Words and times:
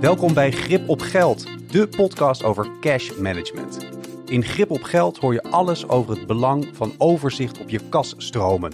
Welkom 0.00 0.34
bij 0.34 0.50
Grip 0.50 0.88
op 0.88 1.00
Geld, 1.00 1.46
de 1.70 1.88
podcast 1.88 2.42
over 2.42 2.70
cash 2.80 3.10
management. 3.18 3.86
In 4.26 4.44
Grip 4.44 4.70
op 4.70 4.82
Geld 4.82 5.18
hoor 5.18 5.32
je 5.32 5.42
alles 5.42 5.88
over 5.88 6.16
het 6.16 6.26
belang 6.26 6.68
van 6.72 6.92
overzicht 6.98 7.60
op 7.60 7.68
je 7.68 7.80
kasstromen. 7.88 8.72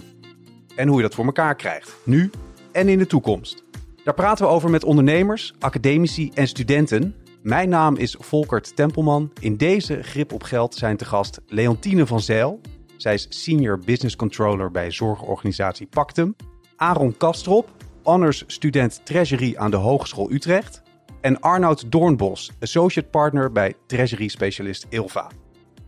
En 0.75 0.87
hoe 0.87 0.97
je 0.97 1.03
dat 1.03 1.15
voor 1.15 1.25
elkaar 1.25 1.55
krijgt, 1.55 1.95
nu 2.03 2.29
en 2.71 2.89
in 2.89 2.97
de 2.97 3.07
toekomst. 3.07 3.63
Daar 4.03 4.13
praten 4.13 4.45
we 4.45 4.51
over 4.51 4.69
met 4.69 4.83
ondernemers, 4.83 5.53
academici 5.59 6.31
en 6.33 6.47
studenten. 6.47 7.15
Mijn 7.41 7.69
naam 7.69 7.95
is 7.95 8.15
Volkert 8.19 8.75
Tempelman. 8.75 9.31
In 9.39 9.57
deze 9.57 10.03
Grip 10.03 10.33
op 10.33 10.43
Geld 10.43 10.75
zijn 10.75 10.97
te 10.97 11.05
gast 11.05 11.41
Leontine 11.47 12.05
van 12.05 12.19
Zijl. 12.19 12.61
Zij 12.97 13.13
is 13.13 13.27
Senior 13.29 13.79
Business 13.79 14.15
Controller 14.15 14.71
bij 14.71 14.91
zorgorganisatie 14.91 15.87
Pactum. 15.87 16.35
Aaron 16.75 17.17
Kastrop, 17.17 17.69
honors 18.03 18.43
student 18.47 19.01
Treasury 19.03 19.55
aan 19.57 19.71
de 19.71 19.77
Hogeschool 19.77 20.31
Utrecht. 20.31 20.85
En 21.27 21.39
Arnoud 21.39 21.91
Doornbos, 21.91 22.51
Associate 22.59 23.09
Partner 23.09 23.51
bij 23.51 23.73
Treasury 23.87 24.27
Specialist 24.27 24.85
Ilva. 24.89 25.31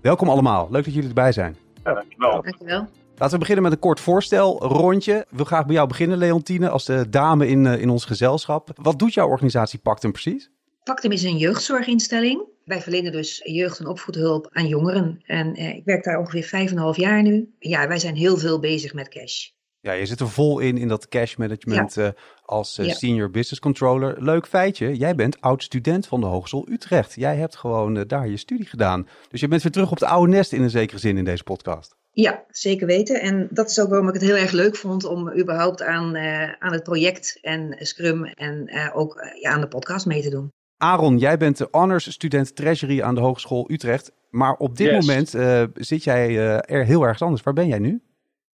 Welkom 0.01 0.29
allemaal, 0.29 0.67
leuk 0.71 0.85
dat 0.85 0.93
jullie 0.93 1.09
erbij 1.09 1.31
zijn. 1.31 1.57
Ja, 1.83 1.93
dankjewel. 1.93 2.41
Dankjewel. 2.41 2.87
Laten 3.15 3.33
we 3.33 3.37
beginnen 3.37 3.63
met 3.63 3.71
een 3.71 3.79
kort 3.79 3.99
voorstel, 3.99 4.63
rondje. 4.63 5.13
Ik 5.13 5.25
wil 5.37 5.45
graag 5.45 5.65
bij 5.65 5.75
jou 5.75 5.87
beginnen, 5.87 6.17
Leontine, 6.17 6.69
als 6.69 6.85
de 6.85 7.09
dame 7.09 7.47
in, 7.47 7.65
eh, 7.65 7.81
in 7.81 7.89
ons 7.89 8.05
gezelschap. 8.05 8.69
Wat 8.75 8.99
doet 8.99 9.13
jouw 9.13 9.27
organisatie 9.27 9.79
Pactum 9.79 10.11
precies? 10.11 10.49
Pactum 10.83 11.11
is 11.11 11.23
een 11.23 11.37
jeugdzorginstelling. 11.37 12.43
Wij 12.65 12.81
verlenen 12.81 13.11
dus 13.11 13.41
jeugd- 13.43 13.79
en 13.79 13.87
opvoedhulp 13.87 14.47
aan 14.51 14.67
jongeren. 14.67 15.21
En 15.25 15.55
eh, 15.55 15.75
ik 15.75 15.85
werk 15.85 16.03
daar 16.03 16.19
ongeveer 16.19 16.43
vijf 16.43 16.69
en 16.69 16.77
een 16.77 16.83
half 16.83 16.97
jaar 16.97 17.21
nu. 17.21 17.55
Ja, 17.59 17.87
wij 17.87 17.99
zijn 17.99 18.15
heel 18.15 18.37
veel 18.37 18.59
bezig 18.59 18.93
met 18.93 19.09
cash. 19.09 19.47
Ja, 19.81 19.91
je 19.91 20.05
zit 20.05 20.19
er 20.19 20.29
vol 20.29 20.59
in, 20.59 20.77
in 20.77 20.87
dat 20.87 21.07
cash 21.07 21.35
management 21.35 21.97
eh, 21.97 22.09
als 22.49 22.77
eh, 22.77 22.85
Ja. 22.85 22.93
senior 22.93 23.29
business 23.29 23.59
controller. 23.59 24.23
Leuk 24.23 24.47
feitje, 24.47 24.97
jij 24.97 25.15
bent 25.15 25.41
oud-student 25.41 26.07
van 26.07 26.21
de 26.21 26.27
Hogeschool 26.27 26.67
Utrecht. 26.69 27.13
Jij 27.15 27.35
hebt 27.35 27.55
gewoon 27.55 27.97
eh, 27.97 28.03
daar 28.07 28.27
je 28.27 28.37
studie 28.37 28.65
gedaan. 28.65 29.07
Dus 29.29 29.39
je 29.39 29.47
bent 29.47 29.61
weer 29.63 29.71
terug 29.71 29.91
op 29.91 29.99
het 29.99 30.09
oude 30.09 30.31
nest 30.31 30.53
in 30.53 30.61
een 30.61 30.69
zekere 30.69 30.99
zin 30.99 31.17
in 31.17 31.23
deze 31.25 31.43
podcast. 31.43 31.95
Ja, 32.11 32.43
zeker 32.49 32.87
weten. 32.87 33.21
En 33.21 33.47
dat 33.51 33.69
is 33.69 33.79
ook 33.79 33.89
waarom 33.89 34.07
ik 34.07 34.13
het 34.13 34.23
heel 34.23 34.35
erg 34.35 34.51
leuk 34.51 34.75
vond 34.75 35.03
om 35.03 35.31
überhaupt 35.39 35.81
aan, 35.81 36.15
eh, 36.15 36.51
aan 36.59 36.71
het 36.73 36.83
project 36.83 37.37
en 37.41 37.75
Scrum 37.79 38.25
en 38.25 38.67
eh, 38.67 38.97
ook 38.97 39.29
ja, 39.41 39.51
aan 39.51 39.61
de 39.61 39.67
podcast 39.67 40.05
mee 40.05 40.21
te 40.21 40.29
doen. 40.29 40.51
Aaron, 40.77 41.17
jij 41.17 41.37
bent 41.37 41.57
de 41.57 41.67
honors 41.71 42.11
student 42.11 42.55
Treasury 42.55 43.01
aan 43.01 43.15
de 43.15 43.21
Hogeschool 43.21 43.71
Utrecht. 43.71 44.11
Maar 44.29 44.53
op 44.53 44.77
dit 44.77 44.87
Yes. 44.89 45.05
moment 45.07 45.33
eh, 45.33 45.63
zit 45.73 46.03
jij 46.03 46.27
eh, 46.27 46.75
er 46.77 46.85
heel 46.85 47.03
erg 47.03 47.21
anders. 47.21 47.43
Waar 47.43 47.53
ben 47.53 47.67
jij 47.67 47.79
nu? 47.79 48.01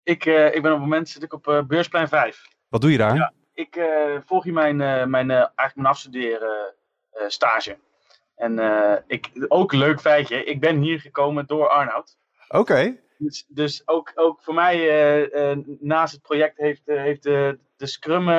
Ik, 0.03 0.25
eh, 0.25 0.45
ik 0.45 0.62
ben 0.62 0.72
op 0.72 0.78
het 0.80 0.88
moment 0.89 1.09
zit 1.09 1.23
ik 1.23 1.34
op 1.34 1.64
beursplein 1.67 2.08
5. 2.08 2.41
Wat 2.69 2.81
doe 2.81 2.91
je 2.91 2.97
daar? 2.97 3.16
Ja. 3.16 3.34
Ik 3.56 3.75
eh, 3.75 4.17
volg 4.25 4.44
hier 4.44 4.53
mijn, 4.53 4.81
eh, 4.81 5.06
mijn, 5.06 5.31
eh, 5.31 5.38
eigenlijk 5.38 5.75
mijn 5.75 5.88
afstuderen 5.88 6.73
stage. 7.28 7.78
En 8.36 8.59
ik, 9.08 9.31
ook 9.47 9.72
een 9.72 9.80
leuk 9.80 10.00
feitje, 10.02 10.44
ik 10.44 10.59
ben 10.59 10.78
hier 10.78 11.00
gekomen 11.00 11.47
door 11.47 11.70
Arnoud. 11.70 12.17
Oké. 12.47 12.97
Dus, 13.17 13.45
dus 13.47 13.81
ook, 13.86 14.12
ook 14.16 14.42
voor 14.42 14.53
mij, 14.53 14.78
naast 15.80 16.14
het 16.14 16.22
project, 16.22 16.58
heeft, 16.58 16.81
heeft 16.86 17.23
de, 17.23 17.59
de 17.78 17.86
Scrum 17.86 18.30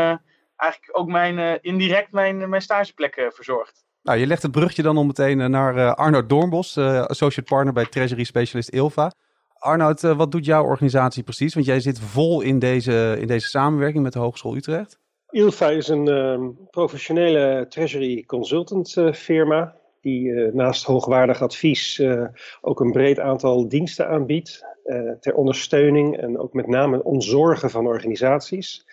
eigenlijk 0.57 0.99
ook 0.99 1.09
mijn, 1.09 1.63
indirect 1.63 2.13
mijn, 2.13 2.49
mijn 2.49 2.63
stageplek 2.63 3.31
verzorgd. 3.35 3.85
Nou, 4.03 4.19
je 4.19 4.27
legt 4.27 4.43
het 4.43 4.53
brugje 4.53 4.83
dan 4.83 4.97
om 4.97 5.07
meteen 5.07 5.51
naar 5.51 5.95
Arnoud 5.95 6.29
Doornbos, 6.29 6.79
associate 6.79 7.49
partner 7.49 7.73
bij 7.73 7.87
Treasury 7.87 8.25
Specialist 8.25 8.69
Ilva. 8.69 9.13
Arnoud, 9.59 10.01
wat 10.01 10.33
doet 10.33 10.45
jouw 10.45 10.65
organisatie 10.65 11.23
precies? 11.23 11.55
Want 11.55 11.67
jij 11.67 11.81
zit 11.81 12.01
vol 12.01 12.41
in 12.41 12.59
deze, 12.59 13.17
in 13.21 13.27
deze 13.27 13.49
samenwerking 13.49 14.03
met 14.03 14.13
de 14.13 14.19
Hogeschool 14.19 14.57
Utrecht. 14.57 14.99
Ilva 15.31 15.71
is 15.71 15.89
een 15.89 16.09
ehm, 16.09 16.51
professionele 16.71 17.67
treasury 17.69 18.25
consultant 18.27 18.97
eh, 18.97 19.13
firma 19.13 19.77
die 20.01 20.33
eh, 20.33 20.53
naast 20.53 20.85
hoogwaardig 20.85 21.43
advies 21.43 21.99
eh, 21.99 22.27
ook 22.61 22.81
een 22.81 22.93
breed 22.93 23.19
aantal 23.19 23.69
diensten 23.69 24.09
aanbiedt 24.09 24.75
ter 25.21 25.35
ondersteuning 25.35 26.19
en 26.19 26.39
ook 26.39 26.53
met 26.53 26.67
name 26.67 27.05
ontzorgen 27.05 27.71
van 27.71 27.87
organisaties 27.87 28.87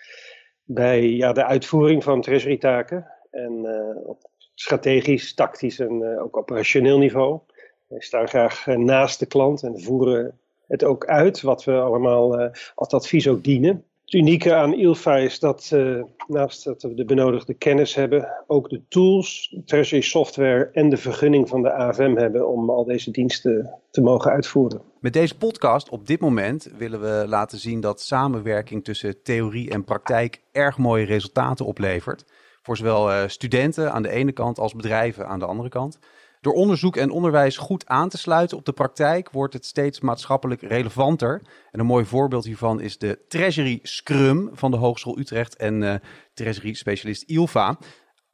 bij 0.64 1.08
ja, 1.08 1.32
de 1.32 1.44
uitvoering 1.44 2.04
van 2.04 2.20
treasury 2.20 2.58
taken 2.58 3.06
en 3.30 3.66
op 4.04 4.30
strategisch, 4.54 5.34
tactisch 5.34 5.78
en 5.78 6.18
ook 6.18 6.36
operationeel 6.36 6.98
niveau. 6.98 7.38
Wij 7.86 8.00
staan 8.00 8.28
graag 8.28 8.66
naast 8.66 9.18
de 9.18 9.26
klant 9.26 9.62
en 9.62 9.80
voeren 9.80 10.38
het 10.66 10.84
ook 10.84 11.06
uit 11.06 11.40
wat 11.40 11.64
we 11.64 11.80
allemaal 11.80 12.50
als 12.74 12.92
advies 12.92 13.28
ook 13.28 13.44
dienen. 13.44 13.84
Het 14.04 14.14
unieke 14.14 14.54
aan 14.54 14.74
ILFA 14.74 15.16
is 15.16 15.38
dat 15.38 15.70
eh, 15.72 16.02
naast 16.26 16.64
dat 16.64 16.82
we 16.82 16.94
de 16.94 17.04
benodigde 17.04 17.54
kennis 17.54 17.94
hebben, 17.94 18.44
ook 18.46 18.68
de 18.68 18.82
tools, 18.88 19.56
treasury 19.64 20.02
software 20.02 20.70
en 20.72 20.88
de 20.88 20.96
vergunning 20.96 21.48
van 21.48 21.62
de 21.62 21.72
AFM 21.72 22.16
hebben 22.16 22.48
om 22.48 22.70
al 22.70 22.84
deze 22.84 23.10
diensten 23.10 23.70
te 23.90 24.00
mogen 24.00 24.30
uitvoeren. 24.30 24.82
Met 25.00 25.12
deze 25.12 25.36
podcast 25.36 25.88
op 25.88 26.06
dit 26.06 26.20
moment 26.20 26.70
willen 26.78 27.00
we 27.00 27.24
laten 27.28 27.58
zien 27.58 27.80
dat 27.80 28.00
samenwerking 28.00 28.84
tussen 28.84 29.22
theorie 29.22 29.70
en 29.70 29.84
praktijk 29.84 30.42
erg 30.52 30.78
mooie 30.78 31.04
resultaten 31.04 31.66
oplevert. 31.66 32.24
Voor 32.62 32.76
zowel 32.76 33.10
eh, 33.10 33.28
studenten 33.28 33.92
aan 33.92 34.02
de 34.02 34.10
ene 34.10 34.32
kant 34.32 34.58
als 34.58 34.74
bedrijven 34.74 35.26
aan 35.26 35.38
de 35.38 35.46
andere 35.46 35.68
kant. 35.68 35.98
Door 36.44 36.52
onderzoek 36.52 36.96
en 36.96 37.10
onderwijs 37.10 37.56
goed 37.56 37.86
aan 37.86 38.08
te 38.08 38.18
sluiten 38.18 38.56
op 38.56 38.64
de 38.64 38.72
praktijk 38.72 39.30
wordt 39.30 39.54
het 39.54 39.64
steeds 39.64 40.00
maatschappelijk 40.00 40.62
relevanter. 40.62 41.42
En 41.70 41.80
een 41.80 41.86
mooi 41.86 42.04
voorbeeld 42.04 42.44
hiervan 42.44 42.80
is 42.80 42.98
de 42.98 43.24
Treasury 43.28 43.78
Scrum 43.82 44.50
van 44.52 44.70
de 44.70 44.76
Hogeschool 44.76 45.18
Utrecht 45.18 45.56
en 45.56 45.82
eh, 45.82 45.94
Treasury 46.34 46.74
Specialist 46.74 47.22
ILVA. 47.22 47.78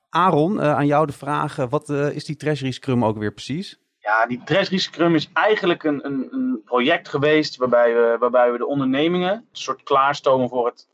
Aaron, 0.08 0.60
eh, 0.60 0.74
aan 0.74 0.86
jou 0.86 1.06
de 1.06 1.12
vraag, 1.12 1.58
eh, 1.58 1.66
wat 1.68 1.88
is 1.88 2.24
die 2.24 2.36
Treasury 2.36 2.70
Scrum 2.70 3.04
ook 3.04 3.18
weer 3.18 3.32
precies? 3.32 3.78
Ja, 3.98 4.26
die 4.26 4.42
Treasury 4.44 4.78
Scrum 4.78 5.14
is 5.14 5.30
eigenlijk 5.32 5.84
een, 5.84 6.06
een, 6.06 6.28
een 6.30 6.62
project 6.64 7.08
geweest 7.08 7.56
waarbij 7.56 7.94
we, 7.94 8.16
waarbij 8.20 8.52
we 8.52 8.58
de 8.58 8.66
ondernemingen 8.66 9.32
een 9.32 9.46
soort 9.52 9.82
klaarstomen 9.82 10.48
voor 10.48 10.66
het, 10.66 10.88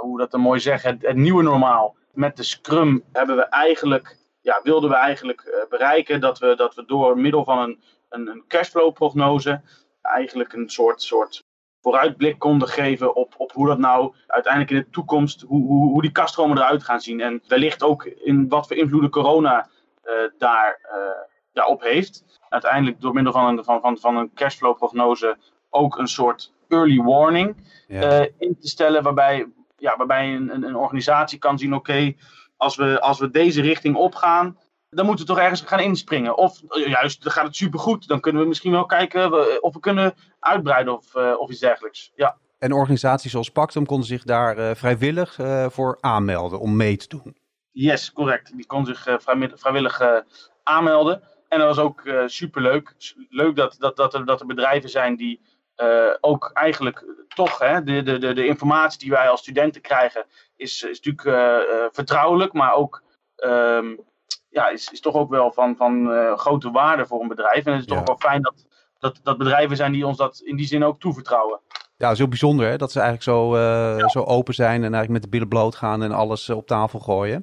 hoe 0.00 0.18
dat 0.18 0.30
dan 0.30 0.40
mooi 0.40 0.60
zeggen, 0.60 0.98
het 1.00 1.16
nieuwe 1.16 1.42
normaal. 1.42 1.96
Met 2.12 2.36
de 2.36 2.42
Scrum 2.42 3.04
hebben 3.12 3.36
we 3.36 3.42
eigenlijk, 3.42 4.16
ja, 4.46 4.60
wilden 4.62 4.90
we 4.90 4.96
eigenlijk 4.96 5.40
eh, 5.40 5.68
bereiken 5.68 6.20
dat 6.20 6.38
we, 6.38 6.54
dat 6.56 6.74
we 6.74 6.84
door 6.84 7.18
middel 7.18 7.44
van 7.44 7.58
een, 7.58 7.82
een, 8.08 8.26
een 8.26 8.44
cashflow 8.48 8.92
prognose 8.92 9.60
eigenlijk 10.02 10.52
een 10.52 10.70
soort, 10.70 11.02
soort 11.02 11.44
vooruitblik 11.80 12.38
konden 12.38 12.68
geven 12.68 13.14
op, 13.14 13.34
op 13.36 13.52
hoe 13.52 13.66
dat 13.66 13.78
nou 13.78 14.14
uiteindelijk 14.26 14.72
in 14.72 14.78
de 14.78 14.90
toekomst, 14.90 15.40
hoe, 15.40 15.66
hoe, 15.66 15.90
hoe 15.90 16.02
die 16.02 16.12
kaststromen 16.12 16.56
eruit 16.56 16.82
gaan 16.82 17.00
zien. 17.00 17.20
En 17.20 17.42
wellicht 17.48 17.82
ook 17.82 18.04
in 18.04 18.48
wat 18.48 18.66
voor 18.66 18.76
invloeden 18.76 19.10
corona 19.10 19.68
eh, 20.02 20.14
daar 20.38 20.78
eh, 20.82 20.98
ja, 21.52 21.66
op 21.66 21.82
heeft 21.82 22.24
uiteindelijk 22.48 23.00
door 23.00 23.12
middel 23.12 23.32
van 23.32 23.58
een, 23.58 23.64
van, 23.64 23.80
van, 23.80 23.98
van 23.98 24.16
een 24.16 24.34
cashflow 24.34 24.76
prognose 24.76 25.36
ook 25.70 25.98
een 25.98 26.08
soort 26.08 26.52
early 26.68 27.02
warning 27.02 27.56
in 28.38 28.56
te 28.60 28.68
stellen. 28.68 29.02
Waarbij, 29.02 29.46
ja, 29.76 29.96
waarbij 29.96 30.34
een, 30.34 30.54
een, 30.54 30.62
een 30.62 30.76
organisatie 30.76 31.38
kan 31.38 31.58
zien: 31.58 31.74
oké, 31.74 32.14
als, 32.56 32.76
we, 32.76 33.00
als 33.00 33.18
we 33.18 33.30
deze 33.30 33.60
richting 33.60 33.96
opgaan. 33.96 34.58
Dan 34.90 35.06
moeten 35.06 35.26
we 35.26 35.32
toch 35.32 35.40
ergens 35.42 35.60
gaan 35.60 35.80
inspringen. 35.80 36.36
Of 36.36 36.62
eh, 36.68 36.86
juist, 36.86 37.22
dan 37.22 37.32
gaat 37.32 37.46
het 37.46 37.56
supergoed. 37.56 38.08
Dan 38.08 38.20
kunnen 38.20 38.42
we 38.42 38.48
misschien 38.48 38.72
wel 38.72 38.86
kijken 38.86 39.30
we- 39.30 39.58
of 39.60 39.74
we 39.74 39.80
kunnen 39.80 40.14
uitbreiden 40.40 40.96
of, 40.96 41.14
eh, 41.14 41.32
of 41.38 41.50
iets 41.50 41.60
dergelijks. 41.60 42.12
Ja, 42.14 42.36
En 42.58 42.72
organisaties 42.72 43.30
zoals 43.30 43.50
Pactum 43.50 43.86
konden 43.86 44.06
zich 44.06 44.22
daar 44.24 44.56
eh, 44.58 44.74
vrijwillig 44.74 45.38
eh, 45.38 45.66
voor 45.70 45.98
aanmelden 46.00 46.60
om 46.60 46.76
mee 46.76 46.96
te 46.96 47.08
doen. 47.08 47.36
yes, 47.70 48.12
correct. 48.12 48.56
Die 48.56 48.66
kon 48.66 48.86
zich 48.86 49.06
eh, 49.06 49.14
vrijwillig 49.54 50.00
eh, 50.00 50.16
aanmelden. 50.62 51.22
En 51.48 51.58
dat 51.58 51.76
was 51.76 51.84
ook 51.84 52.00
eh, 52.04 52.22
superleuk. 52.26 52.94
Leuk 53.28 53.56
dat, 53.56 53.76
dat, 53.78 53.96
dat, 53.96 54.14
er, 54.14 54.24
dat 54.24 54.40
er 54.40 54.46
bedrijven 54.46 54.90
zijn 54.90 55.16
die 55.16 55.40
eh, 55.76 56.14
ook 56.20 56.50
eigenlijk 56.54 57.04
toch 57.34 57.58
hè, 57.58 57.82
de, 57.82 58.02
de, 58.02 58.18
de, 58.18 58.32
de 58.32 58.46
informatie 58.46 58.98
die 58.98 59.10
wij 59.10 59.28
als 59.28 59.40
studenten 59.40 59.80
krijgen, 59.80 60.24
is, 60.56 60.82
is 60.82 61.00
natuurlijk 61.00 61.26
eh, 61.26 61.56
eh, 61.56 61.88
vertrouwelijk, 61.92 62.52
maar 62.52 62.74
ook 62.74 63.02
ehm, 63.36 63.86
ja, 64.50 64.68
is, 64.68 64.90
is 64.92 65.00
toch 65.00 65.14
ook 65.14 65.30
wel 65.30 65.52
van, 65.52 65.76
van 65.76 66.12
eh, 66.12 66.36
grote 66.38 66.70
waarde 66.70 67.06
voor 67.06 67.20
een 67.20 67.28
bedrijf. 67.28 67.64
En 67.66 67.72
het 67.72 67.80
is 67.80 67.86
toch 67.86 67.98
Ja. 67.98 68.04
wel 68.04 68.16
fijn 68.18 68.42
dat, 68.42 68.66
dat, 68.98 69.20
dat 69.22 69.38
bedrijven 69.38 69.76
zijn 69.76 69.92
die 69.92 70.06
ons 70.06 70.16
dat 70.16 70.40
in 70.44 70.56
die 70.56 70.66
zin 70.66 70.84
ook 70.84 71.00
toevertrouwen. 71.00 71.60
Ja, 71.98 72.04
dat 72.04 72.12
is 72.12 72.18
heel 72.18 72.28
bijzonder 72.28 72.68
hè, 72.68 72.76
dat 72.76 72.92
ze 72.92 73.00
eigenlijk 73.00 73.28
zo, 73.28 73.54
eh, 73.56 74.08
zo 74.08 74.22
open 74.22 74.54
zijn 74.54 74.74
en 74.74 74.80
eigenlijk 74.94 75.12
met 75.12 75.22
de 75.22 75.28
billen 75.28 75.48
bloot 75.48 75.74
gaan 75.76 76.02
en 76.02 76.12
alles 76.12 76.48
eh, 76.48 76.56
op 76.56 76.66
tafel 76.66 76.98
gooien. 77.00 77.42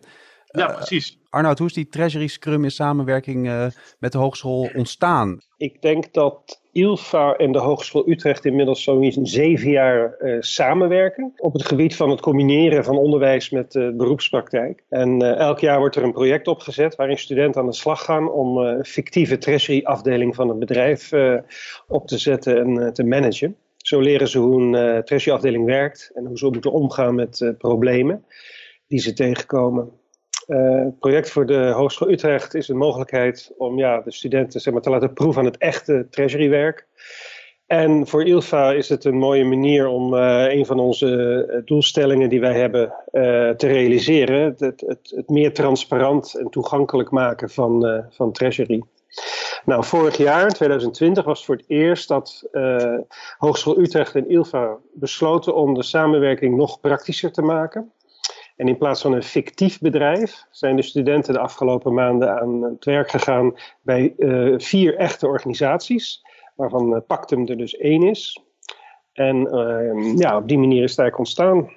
Ja, 0.57 0.69
Eh, 0.69 0.75
precies. 0.75 1.17
Arnoud, 1.29 1.57
hoe 1.57 1.67
is 1.67 1.73
die 1.73 1.87
Treasury 1.89 2.27
Scrum 2.27 2.63
in 2.63 2.71
samenwerking 2.71 3.47
eh, 3.47 3.65
met 3.99 4.11
de 4.11 4.17
hogeschool 4.17 4.69
ontstaan? 4.75 5.37
Ik 5.57 5.81
denk 5.81 6.13
dat 6.13 6.61
ILFA 6.71 7.35
en 7.35 7.51
de 7.51 7.59
Hogeschool 7.59 8.09
Utrecht 8.09 8.45
inmiddels 8.45 8.83
zo'n 8.83 9.11
zeven 9.25 9.69
jaar 9.69 10.13
eh, 10.13 10.37
samenwerken 10.39 11.33
op 11.37 11.53
het 11.53 11.65
gebied 11.65 11.95
van 11.95 12.09
het 12.09 12.21
combineren 12.21 12.83
van 12.83 12.97
onderwijs 12.97 13.49
met 13.49 13.75
eh, 13.75 13.89
beroepspraktijk. 13.93 14.83
En 14.89 15.21
eh, 15.21 15.39
elk 15.39 15.59
jaar 15.59 15.79
wordt 15.79 15.95
er 15.95 16.03
een 16.03 16.11
project 16.13 16.47
opgezet 16.47 16.95
waarin 16.95 17.17
studenten 17.17 17.61
aan 17.61 17.67
de 17.67 17.73
slag 17.75 18.03
gaan 18.03 18.31
om 18.31 18.65
eh, 18.65 18.77
een 18.77 18.85
fictieve 18.85 19.37
treasury 19.37 19.83
afdeling 19.83 20.35
van 20.35 20.47
het 20.49 20.59
bedrijf 20.59 21.11
eh, 21.11 21.35
op 21.87 22.07
te 22.07 22.17
zetten 22.17 22.57
en 22.57 22.85
eh, 22.85 22.91
te 22.91 23.03
managen. 23.03 23.55
Zo 23.77 23.99
leren 23.99 24.27
ze 24.27 24.37
hoe 24.39 24.61
een 24.61 24.75
eh 24.75 24.97
treasury 25.03 25.35
afdeling 25.35 25.65
werkt 25.65 26.11
en 26.13 26.25
hoe 26.25 26.37
ze 26.37 26.45
moeten 26.45 26.71
omgaan 26.71 27.15
met 27.15 27.41
eh, 27.41 27.49
problemen 27.57 28.25
die 28.87 28.99
ze 28.99 29.13
tegenkomen. 29.13 29.91
Het 30.47 30.99
project 30.99 31.29
voor 31.29 31.45
de 31.45 31.71
Hogeschool 31.75 32.09
Utrecht 32.09 32.53
is 32.53 32.67
een 32.67 32.77
mogelijkheid 32.77 33.53
om 33.57 33.77
ja, 33.77 34.01
de 34.01 34.11
studenten 34.11 34.61
zeg 34.61 34.73
maar, 34.73 34.81
te 34.81 34.89
laten 34.89 35.13
proeven 35.13 35.39
aan 35.39 35.47
het 35.47 35.57
echte 35.57 36.07
treasurywerk. 36.09 36.87
En 37.67 38.07
voor 38.07 38.23
ILFA 38.23 38.71
is 38.71 38.89
het 38.89 39.05
een 39.05 39.17
mooie 39.17 39.43
manier 39.43 39.87
om 39.87 40.13
uh, 40.13 40.53
een 40.53 40.65
van 40.65 40.79
onze 40.79 41.61
doelstellingen 41.65 42.29
die 42.29 42.39
wij 42.39 42.59
hebben 42.59 42.93
uh, 43.11 43.49
te 43.49 43.67
realiseren. 43.67 44.41
Het, 44.41 44.59
het, 44.59 44.83
het, 45.15 45.29
meer 45.29 45.53
transparant 45.53 46.35
en 46.35 46.49
toegankelijk 46.49 47.11
maken 47.11 47.49
van, 47.49 47.85
uh, 47.87 47.99
van 48.09 48.31
Treasury. 48.31 48.83
Nou, 49.65 49.83
vorig 49.83 50.17
jaar, 50.17 50.49
2020, 50.49 51.23
was 51.23 51.37
het 51.37 51.45
voor 51.45 51.55
het 51.55 51.65
eerst 51.67 52.07
dat 52.07 52.49
Hogeschool 53.37 53.79
Utrecht 53.79 54.15
en 54.15 54.31
ILFA 54.31 54.77
besloten 54.93 55.55
om 55.55 55.73
de 55.73 55.83
samenwerking 55.83 56.55
nog 56.57 56.79
praktischer 56.79 57.31
te 57.31 57.41
maken. 57.41 57.91
En 58.55 58.67
in 58.67 58.77
plaats 58.77 59.01
van 59.01 59.13
een 59.13 59.23
fictief 59.23 59.79
bedrijf 59.79 60.45
zijn 60.51 60.75
de 60.75 60.81
studenten 60.81 61.33
de 61.33 61.39
afgelopen 61.39 61.93
maanden 61.93 62.41
aan 62.41 62.63
het 62.63 62.85
werk 62.85 63.09
gegaan 63.09 63.55
bij 63.81 64.13
vier 64.57 64.95
echte 64.95 65.27
organisaties 65.27 66.21
waarvan 66.55 66.95
eh, 66.95 67.01
Pactum 67.07 67.47
er 67.47 67.57
dus 67.57 67.75
één 67.75 68.03
is. 68.03 68.39
En 69.13 69.47
ehm, 69.47 70.17
ja, 70.17 70.37
op 70.37 70.47
die 70.47 70.57
manier 70.57 70.83
is 70.83 70.89
het 70.89 70.99
eigenlijk 70.99 71.17
ontstaan. 71.17 71.71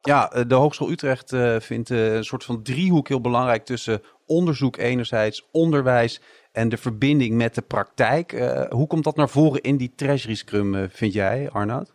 Ja, 0.00 0.32
eh, 0.32 0.42
de 0.46 0.54
Hogeschool 0.54 0.90
Utrecht 0.90 1.36
vindt 1.58 1.90
een 1.90 2.24
soort 2.24 2.44
van 2.44 2.62
driehoek 2.62 3.08
heel 3.08 3.20
belangrijk 3.20 3.64
tussen 3.64 4.02
onderzoek 4.26 4.76
enerzijds, 4.76 5.48
onderwijs 5.52 6.20
en 6.52 6.68
de 6.68 6.76
verbinding 6.76 7.34
met 7.34 7.54
de 7.54 7.62
praktijk. 7.62 8.32
Hoe 8.70 8.86
komt 8.86 9.04
dat 9.04 9.16
naar 9.16 9.28
voren 9.28 9.60
in 9.60 9.76
die 9.76 9.92
Treasury 9.96 10.34
Scrum, 10.34 10.88
vind 10.90 11.12
jij, 11.12 11.50
Arnoud? 11.50 11.94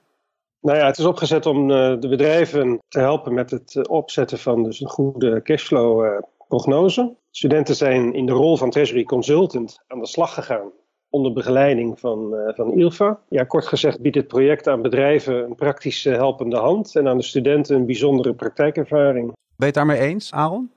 Nou 0.62 0.77
ja, 0.77 0.86
het 0.86 0.98
is 0.98 1.06
opgezet 1.06 1.45
om 1.45 1.68
de 1.68 2.07
bedrijven 2.09 2.80
te 2.88 3.00
helpen 3.00 3.33
met 3.33 3.51
het 3.51 3.88
opzetten 3.88 4.39
van 4.39 4.63
dus 4.63 4.81
een 4.81 4.89
goede 4.89 5.42
cashflow 5.42 6.21
prognose. 6.48 7.15
Studenten 7.31 7.75
zijn 7.75 8.13
in 8.13 8.25
de 8.25 8.31
rol 8.31 8.57
van 8.57 8.69
Treasury 8.69 9.04
Consultant 9.04 9.83
aan 9.88 10.00
de 10.00 10.07
slag 10.07 10.33
gegaan 10.33 10.71
onder 11.09 11.33
begeleiding 11.33 12.00
van, 12.00 12.33
uh, 12.33 12.54
van 12.56 12.71
ILFA. 12.71 13.19
Ja, 13.30 13.44
kort 13.44 13.68
gezegd 13.68 14.01
biedt 14.01 14.15
het 14.15 14.27
project 14.27 14.68
aan 14.68 14.81
bedrijven 14.81 15.44
een 15.44 15.56
praktische 15.56 16.09
helpende 16.09 16.57
hand 16.57 16.95
en 16.95 17.07
aan 17.07 17.18
de 17.18 17.24
studenten 17.24 17.75
een 17.75 17.86
bijzondere 17.86 18.33
praktijkervaring. 18.33 19.25
Ben 19.25 19.36
je 19.56 19.65
het 19.65 19.74
daarmee 19.74 20.00
eens, 20.00 20.31
Aaron? 20.31 20.71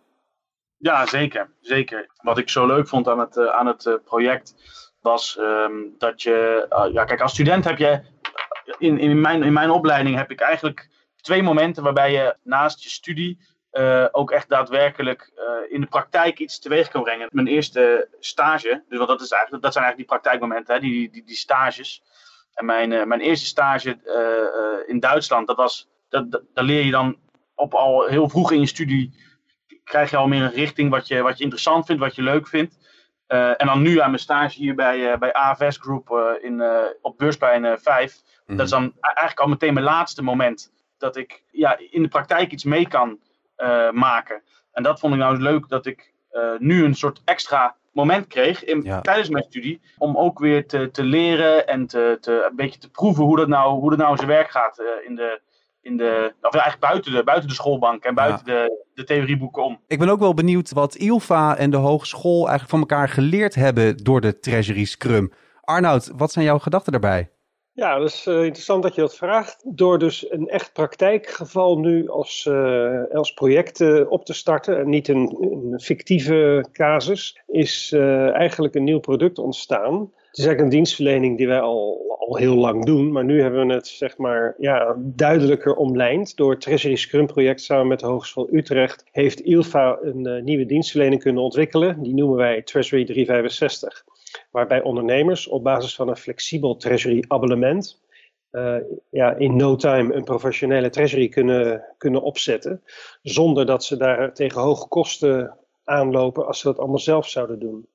Ja, 0.77 1.07
zeker. 1.07 1.51
zeker. 1.61 2.11
Wat 2.23 2.39
ik 2.39 2.49
zo 2.49 2.67
leuk 2.67 2.89
vond 2.89 3.09
aan 3.09 3.19
het, 3.19 3.37
uh, 3.37 3.47
aan 3.47 3.67
het 3.67 3.85
uh, 3.85 3.95
project 4.05 4.55
was 5.01 5.39
um, 5.41 5.95
dat 5.99 6.23
je, 6.23 6.67
ja, 6.93 7.05
kijk, 7.05 7.21
als 7.21 7.33
student 7.33 7.65
heb 7.65 7.79
je 7.79 8.01
in, 8.79 8.99
in, 8.99 9.21
mijn, 9.21 9.43
in 9.43 9.53
mijn 9.53 9.71
opleiding 9.71 10.17
heb 10.17 10.31
ik 10.31 10.41
eigenlijk 10.41 10.89
twee 11.21 11.43
momenten 11.43 11.83
waarbij 11.83 12.13
je 12.13 12.37
naast 12.43 12.83
je 12.83 12.89
studie 12.89 13.39
uh, 13.73 14.07
ook 14.11 14.31
echt 14.31 14.49
daadwerkelijk 14.49 15.33
uh, 15.37 15.73
in 15.75 15.81
de 15.81 15.87
praktijk 15.87 16.39
iets 16.39 16.59
teweeg 16.59 16.89
kan 16.89 17.03
brengen. 17.03 17.29
Mijn 17.31 17.47
eerste 17.47 18.09
stage, 18.21 18.85
dus 18.89 18.99
wat 18.99 19.09
dat, 19.09 19.21
is 19.21 19.31
eigenlijk, 19.31 19.63
dat 19.63 19.73
zijn 19.73 19.85
eigenlijk 19.85 19.97
die 19.97 20.19
praktijkmomenten, 20.19 20.75
hè, 20.75 20.81
die, 20.81 21.11
die, 21.11 21.25
die 21.25 21.37
stages. 21.37 22.03
En 22.55 22.65
mijn, 22.65 22.91
uh, 22.91 23.05
mijn 23.05 23.21
eerste 23.21 23.47
stage 23.47 23.99
in 24.87 25.01
Duitsland, 25.01 25.47
dat 25.47 25.57
was, 25.57 25.89
dat, 26.09 26.31
dat, 26.31 26.43
daar 26.55 26.65
leer 26.65 26.85
je 26.85 26.91
dan 26.91 27.19
op 27.55 27.75
al 27.75 28.07
heel 28.07 28.29
vroeg 28.29 28.53
in 28.53 28.61
je 28.61 28.67
studie, 28.67 29.15
krijg 29.85 30.11
je 30.11 30.17
al 30.17 30.29
meer 30.29 30.43
een 30.43 30.53
richting 30.53 30.91
wat 30.91 31.09
je, 31.09 31.23
wat 31.23 31.37
je 31.39 31.45
interessant 31.45 31.87
vindt, 31.87 32.03
wat 32.03 32.15
je 32.15 32.23
leuk 32.23 32.49
vindt. 32.49 32.79
en 33.27 33.67
dan 33.67 33.83
nu 33.83 34.01
aan 34.01 34.11
mijn 34.11 34.23
stage 34.23 34.59
hier 34.59 34.75
bij, 34.75 35.19
bij 35.19 35.33
AFS 35.33 35.77
Group 35.77 36.39
in, 36.41 36.63
op 37.03 37.19
Beursplein 37.19 37.79
5. 37.81 38.23
Mm 38.51 38.57
Dat 38.57 38.67
is 38.67 38.73
dan 38.73 38.93
eigenlijk 39.01 39.41
al 39.41 39.49
meteen 39.49 39.75
mijn 39.75 39.87
laatste 39.87 40.23
moment 40.23 40.73
dat 40.99 41.17
ik 41.17 41.43
ja, 41.51 41.79
in 41.91 42.03
de 42.03 42.09
praktijk 42.09 42.53
iets 42.53 42.65
mee 42.65 42.89
kan 42.89 43.19
uh, 43.59 43.91
maken. 43.91 44.43
En 44.73 44.83
dat 44.83 45.01
vond 45.01 45.15
ik 45.15 45.19
nou 45.19 45.41
leuk 45.41 45.69
dat 45.69 45.87
ik 45.87 46.13
uh, 46.33 46.43
nu 46.59 46.85
een 46.85 46.95
soort 46.95 47.23
extra 47.25 47.77
moment 47.93 48.27
kreeg 48.27 48.65
in, 48.65 48.83
ja. 48.83 49.01
tijdens 49.01 49.29
mijn 49.29 49.45
studie. 49.45 49.81
Om 49.99 50.17
ook 50.17 50.39
weer 50.39 50.67
te, 50.67 50.91
te 50.91 51.03
leren 51.03 51.67
en 51.67 51.87
te, 51.87 52.19
te, 52.21 52.47
een 52.51 52.57
beetje 52.57 52.81
te 52.81 52.91
proeven 52.91 53.25
hoe 53.25 53.37
dat 53.37 53.49
nou, 53.49 53.81
hoe 53.81 53.91
dat 53.91 53.99
nou 53.99 54.11
in 54.11 54.17
zijn 54.17 54.29
werk 54.29 54.51
gaat 54.51 54.79
uh, 54.79 54.87
in 55.09 55.15
de, 55.15 55.41
in 55.83 55.97
de, 55.97 56.35
of 56.41 56.55
eigenlijk 56.55 56.93
buiten 56.93 57.13
de, 57.13 57.25
buiten 57.25 57.49
de 57.49 57.55
schoolbank 57.55 58.05
en 58.05 58.15
buiten 58.15 58.55
ja. 58.55 58.65
de, 58.65 58.85
de 58.95 59.05
theorieboeken 59.05 59.65
om. 59.65 59.81
Ik 59.87 59.99
ben 59.99 60.09
ook 60.09 60.21
wel 60.21 60.35
benieuwd 60.35 60.73
wat 60.73 60.95
ILFA 60.95 61.57
en 61.57 61.71
de 61.71 61.77
hogeschool 61.77 62.49
eigenlijk 62.49 62.71
van 62.71 62.81
elkaar 62.81 63.09
geleerd 63.09 63.55
hebben 63.55 63.97
door 63.97 64.21
de 64.21 64.39
Treasury 64.39 64.85
Scrum. 64.85 65.33
Arnoud, 65.61 66.13
wat 66.17 66.33
zijn 66.33 66.45
jouw 66.45 66.59
gedachten 66.59 66.93
daarbij? 66.93 67.31
Ja, 67.73 67.99
dat 67.99 68.09
is 68.09 68.27
uh, 68.27 68.35
interessant 68.45 68.83
dat 68.83 68.95
je 68.95 69.01
dat 69.01 69.17
vraagt. 69.17 69.63
Door 69.65 69.99
dus 69.99 70.31
een 70.31 70.49
echt 70.49 70.73
praktijkgeval 70.73 71.79
nu 71.79 72.09
als, 72.09 72.47
uh, 72.49 73.05
als 73.13 73.33
project 73.33 73.81
uh, 73.81 74.11
op 74.11 74.25
te 74.25 74.33
starten 74.33 74.79
en 74.79 74.89
niet 74.89 75.09
een, 75.09 75.37
een 75.41 75.81
fictieve 75.81 76.65
casus, 76.73 77.41
is 77.47 77.93
eigenlijk 78.33 78.75
een 78.75 78.85
nieuw 78.85 78.99
product 78.99 79.39
ontstaan. 79.39 80.01
Het 80.01 80.39
is 80.39 80.45
eigenlijk 80.45 80.61
een 80.61 80.77
dienstverlening 80.77 81.37
die 81.37 81.47
wij 81.47 81.61
al, 81.61 82.17
al 82.19 82.37
heel 82.37 82.55
lang 82.55 82.85
doen, 82.85 83.13
maar 83.13 83.25
nu 83.25 83.43
hebben 83.43 83.67
we 83.67 83.73
het 83.73 83.87
zeg 83.87 84.17
maar 84.17 84.55
ja, 84.59 84.97
duidelijker 84.99 85.75
omlijnd. 85.75 86.37
Door 86.37 86.51
het 86.51 86.61
Treasury 86.61 86.97
Scrum 86.97 87.27
project 87.27 87.61
samen 87.61 87.87
met 87.87 88.01
de 88.01 88.07
Hogeschool 88.07 88.49
Utrecht 88.53 89.05
heeft 89.11 89.41
ILFA 89.41 89.99
een 90.03 90.45
nieuwe 90.45 90.67
dienstverlening 90.67 91.23
kunnen 91.23 91.43
ontwikkelen. 91.43 92.03
Die 92.03 92.15
noemen 92.15 92.37
wij 92.37 92.63
Treasury 92.63 93.05
365 93.05 94.05
waarbij 94.51 94.83
ondernemers 94.83 95.49
op 95.49 95.63
basis 95.63 95.95
van 95.95 96.09
een 96.09 96.17
flexibel 96.17 96.77
treasury 96.77 97.25
abonnement 97.29 98.01
uh, 98.53 98.77
ja, 99.11 99.35
in 99.35 99.57
no 99.57 99.77
time 99.77 100.15
een 100.15 100.25
professionele 100.25 100.91
treasury 100.91 101.29
kunnen, 101.29 101.85
kunnen 101.99 102.23
opzetten, 102.23 102.83
zonder 103.23 103.67
dat 103.67 103.85
ze 103.85 103.97
daar 103.97 104.35
tegen 104.35 104.61
hoge 104.61 104.89
kosten 104.89 105.59
aanlopen 105.85 106.47
als 106.47 106.61
ze 106.61 106.67
dat 106.67 106.79
allemaal 106.79 106.99
zelf 106.99 107.29
zouden 107.29 107.59
doen. 107.59 107.89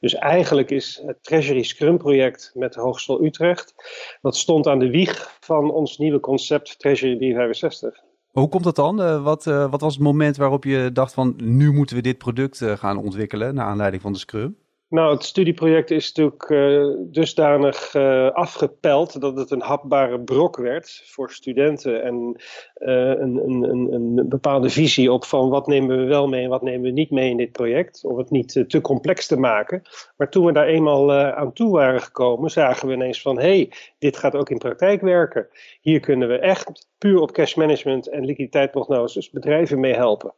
Dus 0.00 0.14
eigenlijk 0.14 0.70
is 0.70 1.02
het 1.06 1.22
Treasury 1.22 1.62
Scrum 1.62 1.98
project 1.98 2.50
met 2.54 2.72
de 2.72 2.80
Hogeschool 2.80 3.24
Utrecht, 3.24 3.74
dat 4.20 4.36
stond 4.36 4.66
aan 4.66 4.78
de 4.78 4.90
wieg 4.90 5.36
van 5.40 5.70
ons 5.70 5.98
nieuwe 5.98 6.20
concept 6.20 6.78
Treasury 6.78 7.16
365. 7.16 8.04
Hoe 8.26 8.48
komt 8.48 8.64
dat 8.64 8.76
dan? 8.76 9.00
Uh, 9.00 9.22
wat, 9.22 9.46
uh, 9.46 9.70
wat 9.70 9.80
was 9.80 9.94
het 9.94 10.02
moment 10.02 10.36
waarop 10.36 10.64
je 10.64 10.90
dacht 10.92 11.14
van 11.14 11.34
nu 11.36 11.72
moeten 11.72 11.96
we 11.96 12.02
dit 12.02 12.18
product 12.18 12.62
gaan 12.64 12.98
ontwikkelen 12.98 13.54
naar 13.54 13.66
aanleiding 13.66 14.02
van 14.02 14.12
de 14.12 14.18
Scrum? 14.18 14.56
Nou, 14.88 15.14
het 15.14 15.24
studieproject 15.24 15.90
is 15.90 16.12
natuurlijk 16.12 16.48
uh, 16.48 16.96
dusdanig 17.10 17.94
uh, 17.94 18.30
afgepeld 18.30 19.20
dat 19.20 19.36
het 19.36 19.50
een 19.50 19.62
hapbare 19.62 20.20
brok 20.20 20.56
werd 20.56 21.02
voor 21.04 21.30
studenten. 21.30 22.02
En 22.02 22.36
uh, 22.78 23.08
een, 23.08 23.36
een, 23.36 23.92
een, 23.92 24.28
bepaalde 24.28 24.70
visie 24.70 25.12
op 25.12 25.24
van 25.24 25.48
wat 25.48 25.66
nemen 25.66 25.98
we 25.98 26.04
wel 26.04 26.28
mee 26.28 26.42
en 26.42 26.48
wat 26.48 26.62
nemen 26.62 26.82
we 26.82 26.90
niet 26.90 27.10
mee 27.10 27.30
in 27.30 27.36
dit 27.36 27.52
project. 27.52 28.04
Om 28.04 28.18
het 28.18 28.30
niet 28.30 28.64
te 28.68 28.80
complex 28.80 29.26
te 29.26 29.38
maken. 29.38 29.82
Maar 30.16 30.30
toen 30.30 30.44
we 30.44 30.52
daar 30.52 30.66
eenmaal 30.66 31.12
aan 31.12 31.52
toe 31.52 31.70
waren 31.70 32.00
gekomen, 32.00 32.50
zagen 32.50 32.88
we 32.88 32.94
ineens 32.94 33.22
van 33.22 33.36
hé, 33.36 33.42
hey, 33.42 33.72
dit 33.98 34.16
gaat 34.16 34.34
ook 34.34 34.50
in 34.50 34.58
praktijk 34.58 35.00
werken. 35.00 35.48
Hier 35.80 36.00
kunnen 36.00 36.28
we 36.28 36.38
echt 36.38 36.88
puur 36.98 37.20
op 37.20 37.32
cash 37.32 37.54
management 37.54 38.08
en 38.08 38.24
liquiditeitsprognoses 38.24 39.30
bedrijven 39.30 39.80
mee 39.80 39.94
helpen. 39.94 40.34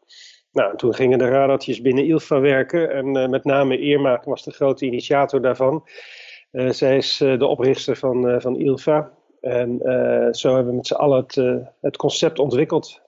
Nou, 0.53 0.77
toen 0.77 0.95
gingen 0.95 1.19
de 1.19 1.29
radartjes 1.29 1.81
binnen 1.81 2.05
ILFA 2.05 2.41
werken 2.41 2.91
en 2.91 3.17
uh, 3.17 3.29
met 3.29 3.45
name 3.45 3.79
Irma 3.79 4.23
was 4.25 4.45
de 4.45 4.51
grote 4.51 4.87
initiator 4.87 5.43
daarvan. 5.43 5.87
Uh, 6.53 6.71
zij 6.71 6.97
is 6.97 7.21
uh, 7.21 7.39
de 7.39 7.47
oprichter 7.47 7.97
van, 7.97 8.41
van 8.41 8.57
ILFA 8.57 9.11
en 9.41 9.79
zo 10.35 10.55
hebben 10.55 10.71
we 10.71 10.77
met 10.77 10.87
z'n 10.87 10.95
allen 10.95 11.17
het, 11.17 11.65
het 11.81 11.97
concept 11.97 12.39
ontwikkeld. 12.39 13.01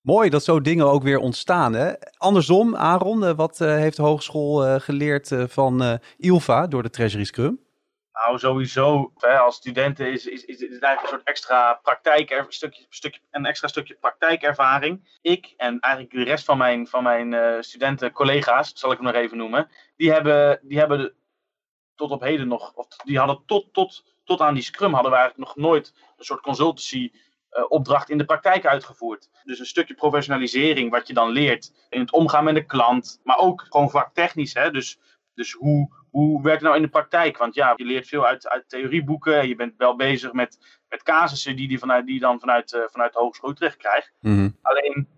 Mooi 0.00 0.30
dat 0.30 0.44
zo 0.44 0.60
dingen 0.60 0.90
ook 0.90 1.02
weer 1.02 1.18
ontstaan. 1.18 1.74
Hè? 1.74 1.92
Andersom, 2.16 2.76
Aaron, 2.76 3.34
wat 3.34 3.58
heeft 3.58 3.96
de 3.96 4.02
hogeschool 4.02 4.80
geleerd 4.80 5.34
van 5.46 5.98
ILFA 6.16 6.66
door 6.66 6.82
de 6.82 6.90
Treasury 6.90 7.24
Scrum? 7.24 7.60
Nou, 8.12 8.38
sowieso. 8.38 9.12
Hè, 9.16 9.38
als 9.38 9.56
studenten 9.56 10.12
is, 10.12 10.26
is, 10.26 10.44
is, 10.44 10.56
is 10.56 10.74
het 10.74 10.82
eigenlijk 10.82 11.02
een 11.02 11.08
soort 11.08 11.28
extra 11.28 11.74
praktijk, 11.82 12.30
een, 12.30 12.44
stukje, 12.48 12.86
stukje, 12.88 13.20
extra 13.30 13.68
stukje 13.68 13.94
praktijkervaring. 13.94 15.18
Ik 15.22 15.54
en 15.56 15.80
eigenlijk 15.80 16.14
de 16.14 16.22
rest 16.22 16.44
van 16.44 16.58
mijn, 16.58 16.86
van 16.86 17.02
mijn 17.02 17.32
uh, 17.32 17.56
studenten, 17.60 18.12
collega's, 18.12 18.72
zal 18.74 18.90
ik 18.90 18.96
hem 18.96 19.06
nog 19.06 19.14
even 19.14 19.36
noemen, 19.36 19.70
die 19.96 20.12
hebben, 20.12 20.60
die 20.62 20.78
hebben 20.78 21.14
tot 21.94 22.10
op 22.10 22.20
heden 22.20 22.48
nog, 22.48 22.72
of 22.74 22.86
die 23.04 23.18
hadden 23.18 23.42
tot, 23.46 23.72
tot, 23.72 24.04
tot 24.24 24.40
aan 24.40 24.54
die 24.54 24.62
scrum 24.62 24.94
hadden 24.94 25.10
we 25.10 25.16
eigenlijk 25.16 25.48
nog 25.48 25.66
nooit 25.66 25.94
een 26.16 26.24
soort 26.24 26.40
consultancy 26.40 27.12
uh, 27.52 27.64
opdracht 27.68 28.10
in 28.10 28.18
de 28.18 28.24
praktijk 28.24 28.66
uitgevoerd. 28.66 29.30
Dus 29.44 29.58
een 29.58 29.66
stukje 29.66 29.94
professionalisering 29.94 30.90
wat 30.90 31.06
je 31.06 31.14
dan 31.14 31.30
leert 31.30 31.72
in 31.88 32.00
het 32.00 32.12
omgaan 32.12 32.44
met 32.44 32.54
de 32.54 32.66
klant, 32.66 33.20
maar 33.24 33.38
ook 33.38 33.66
gewoon 33.68 33.90
vaktechnisch. 33.90 34.54
Hè? 34.54 34.70
Dus, 34.70 34.98
dus 35.34 35.52
hoe, 35.52 36.01
hoe 36.12 36.42
werkt 36.42 36.60
het 36.60 36.62
nou 36.62 36.76
in 36.76 36.82
de 36.82 36.98
praktijk? 36.98 37.38
Want 37.38 37.54
ja, 37.54 37.72
je 37.76 37.84
leert 37.84 38.08
veel 38.08 38.26
uit, 38.26 38.48
uit 38.48 38.68
theorieboeken. 38.68 39.48
Je 39.48 39.54
bent 39.54 39.76
wel 39.76 39.96
bezig 39.96 40.32
met, 40.32 40.80
met 40.88 41.02
casussen 41.02 41.56
die, 41.56 41.68
die, 41.68 41.78
vanuit, 41.78 42.06
die 42.06 42.14
je 42.14 42.20
dan 42.20 42.40
vanuit, 42.40 42.72
uh, 42.72 42.80
vanuit 42.86 43.12
de 43.12 43.18
Hogeschool 43.18 43.50
Utrecht 43.50 43.76
krijgt. 43.76 44.12
Mm-hmm. 44.20 44.58
Alleen, 44.62 45.08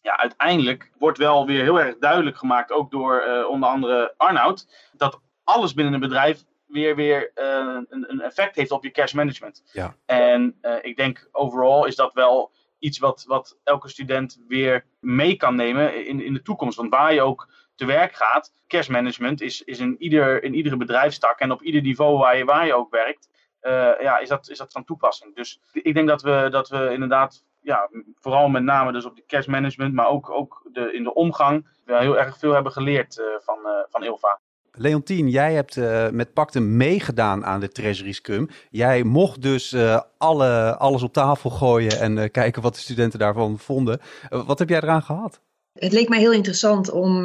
ja, 0.00 0.18
uiteindelijk 0.18 0.92
wordt 0.98 1.18
wel 1.18 1.46
weer 1.46 1.62
heel 1.62 1.80
erg 1.80 1.98
duidelijk 1.98 2.36
gemaakt, 2.36 2.72
ook 2.72 2.90
door 2.90 3.24
uh, 3.26 3.48
onder 3.48 3.68
andere 3.68 4.14
Arnoud, 4.16 4.88
dat 4.92 5.20
alles 5.44 5.74
binnen 5.74 5.94
een 5.94 6.00
bedrijf 6.00 6.44
weer, 6.66 6.96
weer 6.96 7.30
uh, 7.34 7.80
een, 7.88 8.10
een, 8.10 8.20
effect 8.20 8.56
heeft 8.56 8.70
op 8.70 8.84
je 8.84 8.90
cash 8.90 9.12
management. 9.12 9.62
Ja. 9.72 9.96
En 10.06 10.58
ik 10.82 10.96
denk 10.96 11.28
overal 11.32 11.84
is 11.86 11.96
dat 11.96 12.12
wel 12.12 12.52
iets 12.78 12.98
wat, 12.98 13.24
wat 13.26 13.58
elke 13.64 13.88
student 13.88 14.40
weer 14.48 14.84
mee 15.00 15.36
kan 15.36 15.54
nemen 15.54 16.06
in, 16.06 16.20
in 16.20 16.34
de 16.34 16.42
toekomst. 16.42 16.76
Want 16.76 16.90
waar 16.90 17.14
je 17.14 17.22
ook 17.22 17.48
te 17.78 17.84
werk 17.84 18.14
gaat, 18.14 18.52
cash 18.66 18.88
management 18.88 19.40
is, 19.40 19.62
is 19.62 19.78
in, 19.78 19.96
ieder, 19.98 20.42
in 20.42 20.54
iedere 20.54 20.76
bedrijfstak 20.76 21.38
en 21.38 21.50
op 21.50 21.62
ieder 21.62 21.82
niveau 21.82 22.18
waar 22.18 22.36
je, 22.36 22.44
waar 22.44 22.66
je 22.66 22.74
ook 22.74 22.90
werkt, 22.90 23.28
uh, 23.62 23.72
ja, 24.00 24.18
is, 24.18 24.28
dat, 24.28 24.48
is 24.48 24.58
dat 24.58 24.72
van 24.72 24.84
toepassing. 24.84 25.34
Dus 25.34 25.60
ik 25.72 25.94
denk 25.94 26.08
dat 26.08 26.22
we, 26.22 26.48
dat 26.50 26.68
we 26.68 26.90
inderdaad, 26.92 27.44
ja, 27.60 27.90
vooral 28.18 28.48
met 28.48 28.62
name 28.62 28.92
dus 28.92 29.04
op 29.04 29.16
de 29.16 29.24
cash 29.26 29.46
management, 29.46 29.94
maar 29.94 30.08
ook, 30.08 30.30
ook 30.30 30.68
de, 30.72 30.92
in 30.92 31.02
de 31.02 31.14
omgang, 31.14 31.66
heel 31.84 32.18
erg 32.18 32.38
veel 32.38 32.52
hebben 32.52 32.72
geleerd 32.72 33.18
uh, 33.18 33.26
van, 33.40 33.58
uh, 33.64 33.70
van 33.88 34.04
Ilva. 34.04 34.40
Leontien, 34.72 35.28
jij 35.28 35.54
hebt 35.54 35.76
met 36.12 36.32
Pactum 36.32 36.76
meegedaan 36.76 37.44
aan 37.44 37.60
de 37.60 37.68
Treasury 37.68 38.12
Scrum. 38.12 38.48
Jij 38.70 39.02
mocht 39.04 39.42
dus 39.42 39.76
alle, 40.18 40.76
alles 40.76 41.02
op 41.02 41.12
tafel 41.12 41.50
gooien 41.50 42.00
en 42.00 42.30
kijken 42.30 42.62
wat 42.62 42.74
de 42.74 42.80
studenten 42.80 43.18
daarvan 43.18 43.58
vonden. 43.58 44.00
wat 44.28 44.58
heb 44.58 44.68
jij 44.68 44.80
eraan 44.80 45.02
gehad? 45.02 45.40
Het 45.78 45.92
leek 45.92 46.08
mij 46.08 46.18
heel 46.18 46.32
interessant 46.32 46.90
om, 46.90 47.16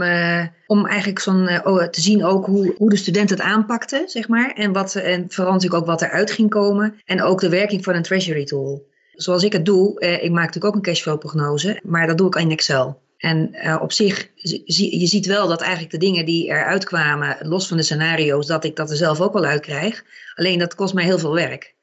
om 0.68 0.86
eigenlijk 0.86 1.20
zo'n, 1.20 1.66
oh, 1.66 1.84
te 1.84 2.02
zien 2.02 2.24
ook 2.26 2.46
hoe, 2.46 2.76
hoe 2.78 2.90
de 2.90 2.96
studenten 2.96 3.38
het 3.38 3.46
aanpakten, 3.46 4.10
zeg 4.10 4.28
maar. 4.28 4.52
En, 4.56 4.74
wat, 4.74 4.96
en 4.96 5.26
vooral 5.30 5.70
ook 5.70 5.86
wat 5.86 6.02
eruit 6.02 6.32
ging 6.32 6.50
komen. 6.50 7.02
En 7.06 7.22
ook 7.22 7.40
de 7.40 7.50
werking 7.50 7.84
van 7.84 7.96
een 7.96 8.04
Treasury 8.04 8.44
tool. 8.44 8.88
Zoals 9.14 9.44
ik 9.44 9.54
het 9.54 9.66
doe, 9.66 10.00
ik 10.00 10.32
maak 10.32 10.46
natuurlijk 10.46 10.66
ook 10.66 10.76
een 10.76 10.82
cashflow 10.82 11.20
prognose, 11.20 11.80
maar 11.84 12.08
dat 12.08 12.18
doe 12.18 12.28
ik 12.28 12.36
in 12.36 12.52
Excel. 12.52 13.02
En 13.18 13.50
uh, 13.54 13.80
op 13.82 13.92
zich, 13.92 14.30
je 14.66 15.08
ziet 15.08 15.26
wel 15.26 15.48
dat 15.48 15.62
eigenlijk 15.62 15.92
de 15.92 15.98
dingen 15.98 16.26
die 16.26 16.48
eruit 16.48 16.84
kwamen, 16.84 17.38
los 17.42 17.68
van 17.68 17.78
de 17.78 17.84
scenario's, 17.84 18.48
dat 18.48 18.64
ik 18.64 18.76
dat 18.76 18.90
er 18.90 18.96
zelf 18.96 19.22
ook 19.22 19.34
wel 19.34 19.46
uit 19.46 19.62
krijg. 19.62 20.04
Alleen 20.36 20.60
dat 20.60 20.76
kost 20.76 20.94
mij 20.94 21.04
heel 21.04 21.20
veel 21.20 21.34
werk. 21.34 21.76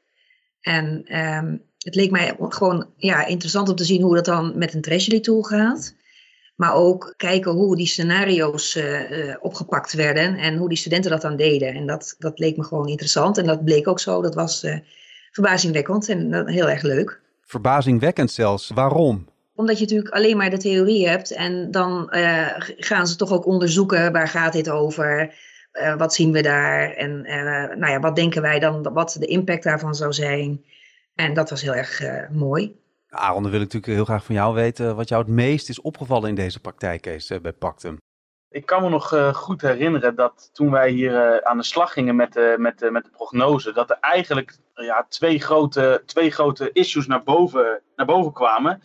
En 0.60 1.16
um, 1.18 1.62
het 1.78 1.94
leek 1.94 2.10
mij 2.10 2.36
gewoon 2.38 2.86
ja, 2.96 3.26
interessant 3.26 3.68
om 3.68 3.76
te 3.76 3.84
zien 3.84 4.02
hoe 4.02 4.14
dat 4.14 4.24
dan 4.24 4.58
met 4.58 4.74
een 4.74 4.80
treasury 4.80 5.20
tool 5.20 5.42
gaat. 5.42 5.94
Maar 6.61 6.75
ook 6.75 7.14
kijken 7.17 7.52
hoe 7.52 7.76
die 7.76 7.87
scenario's 7.87 8.76
uh, 8.76 9.11
uh, 9.11 9.35
opgepakt 9.40 9.93
werden 9.93 10.37
en 10.37 10.57
hoe 10.57 10.69
die 10.69 10.79
studenten 10.79 11.11
dat 11.11 11.21
dan 11.21 11.37
deden. 11.37 11.75
En 11.75 11.87
dat, 11.87 12.14
dat 12.19 12.38
leek 12.38 12.57
me 12.57 12.64
gewoon 12.64 12.88
interessant. 12.88 13.38
En 13.38 13.47
dat 13.47 13.64
bleek 13.64 13.88
ook 13.88 14.00
zo. 14.00 14.23
Dat 14.23 14.35
was 14.35 14.67
verbazingwekkend 15.31 16.09
en 16.09 16.49
heel 16.49 16.69
erg 16.69 16.83
leuk. 16.83 17.21
Verbazingwekkend 17.45 18.31
zelfs. 18.31 18.71
Waarom? 18.75 19.29
Omdat 19.55 19.79
je 19.79 19.85
natuurlijk 19.85 20.14
alleen 20.14 20.37
maar 20.37 20.50
de 20.50 20.57
theorie 20.59 21.09
hebt 21.09 21.31
en 21.33 21.71
dan 21.71 22.09
uh, 22.11 22.49
gaan 22.59 23.07
ze 23.07 23.17
toch 23.17 23.33
ook 23.33 23.47
onderzoeken 23.47 24.12
waar 24.12 24.29
gaat 24.29 24.52
dit 24.52 24.71
over, 24.71 25.35
uh, 25.73 25.97
wat 25.97 26.14
zien 26.14 26.33
we 26.33 26.43
daar 26.43 26.90
en 26.90 27.23
nou 27.79 27.93
ja, 27.93 28.00
wat 28.00 28.17
denken 28.17 28.43
wij 28.43 28.59
dan, 28.59 28.93
wat 28.93 29.17
de 29.19 29.26
impact 29.26 29.62
daarvan 29.62 29.95
zou 29.95 30.12
zijn. 30.12 30.64
En 31.14 31.35
dat 31.35 31.50
was 31.50 31.62
heel 31.62 31.75
erg 31.75 32.02
mooi. 32.33 32.79
Aaron, 33.11 33.43
dan 33.43 33.50
wil 33.50 33.61
ik 33.61 33.67
natuurlijk 33.73 33.93
heel 33.93 34.05
graag 34.05 34.25
van 34.25 34.35
jou 34.35 34.55
weten 34.55 34.97
wat 34.97 35.09
jou 35.09 35.23
het 35.23 35.31
meest 35.31 35.69
is 35.69 35.81
opgevallen 35.81 36.29
in 36.29 36.35
deze 36.35 36.61
praktijkcase 36.61 37.40
bij 37.40 37.52
Pactum. 37.52 37.99
Ik 38.50 38.67
kan 38.67 38.83
me 38.83 38.88
nog 38.88 39.12
uh, 39.12 39.35
goed 39.35 39.62
herinneren 39.62 40.14
dat 40.14 40.50
toen 40.52 40.71
wij 40.71 40.90
hier 40.90 41.12
uh, 41.12 41.37
aan 41.37 41.57
de 41.57 41.62
slag 41.62 41.93
gingen 41.93 42.17
met, 42.17 42.37
uh, 42.37 42.57
met, 42.57 42.90
met 42.90 43.05
de 43.05 43.11
prognose, 43.11 43.73
dat 43.73 43.90
er 43.90 43.99
eigenlijk 44.00 44.59
ja, 44.75 45.07
twee, 45.09 45.40
grote, 45.40 46.02
twee 46.07 46.31
grote 46.31 46.73
issues 46.73 47.07
naar 47.07 47.23
boven, 47.23 47.81
naar 47.97 48.07
boven 48.07 48.33
kwamen. 48.33 48.83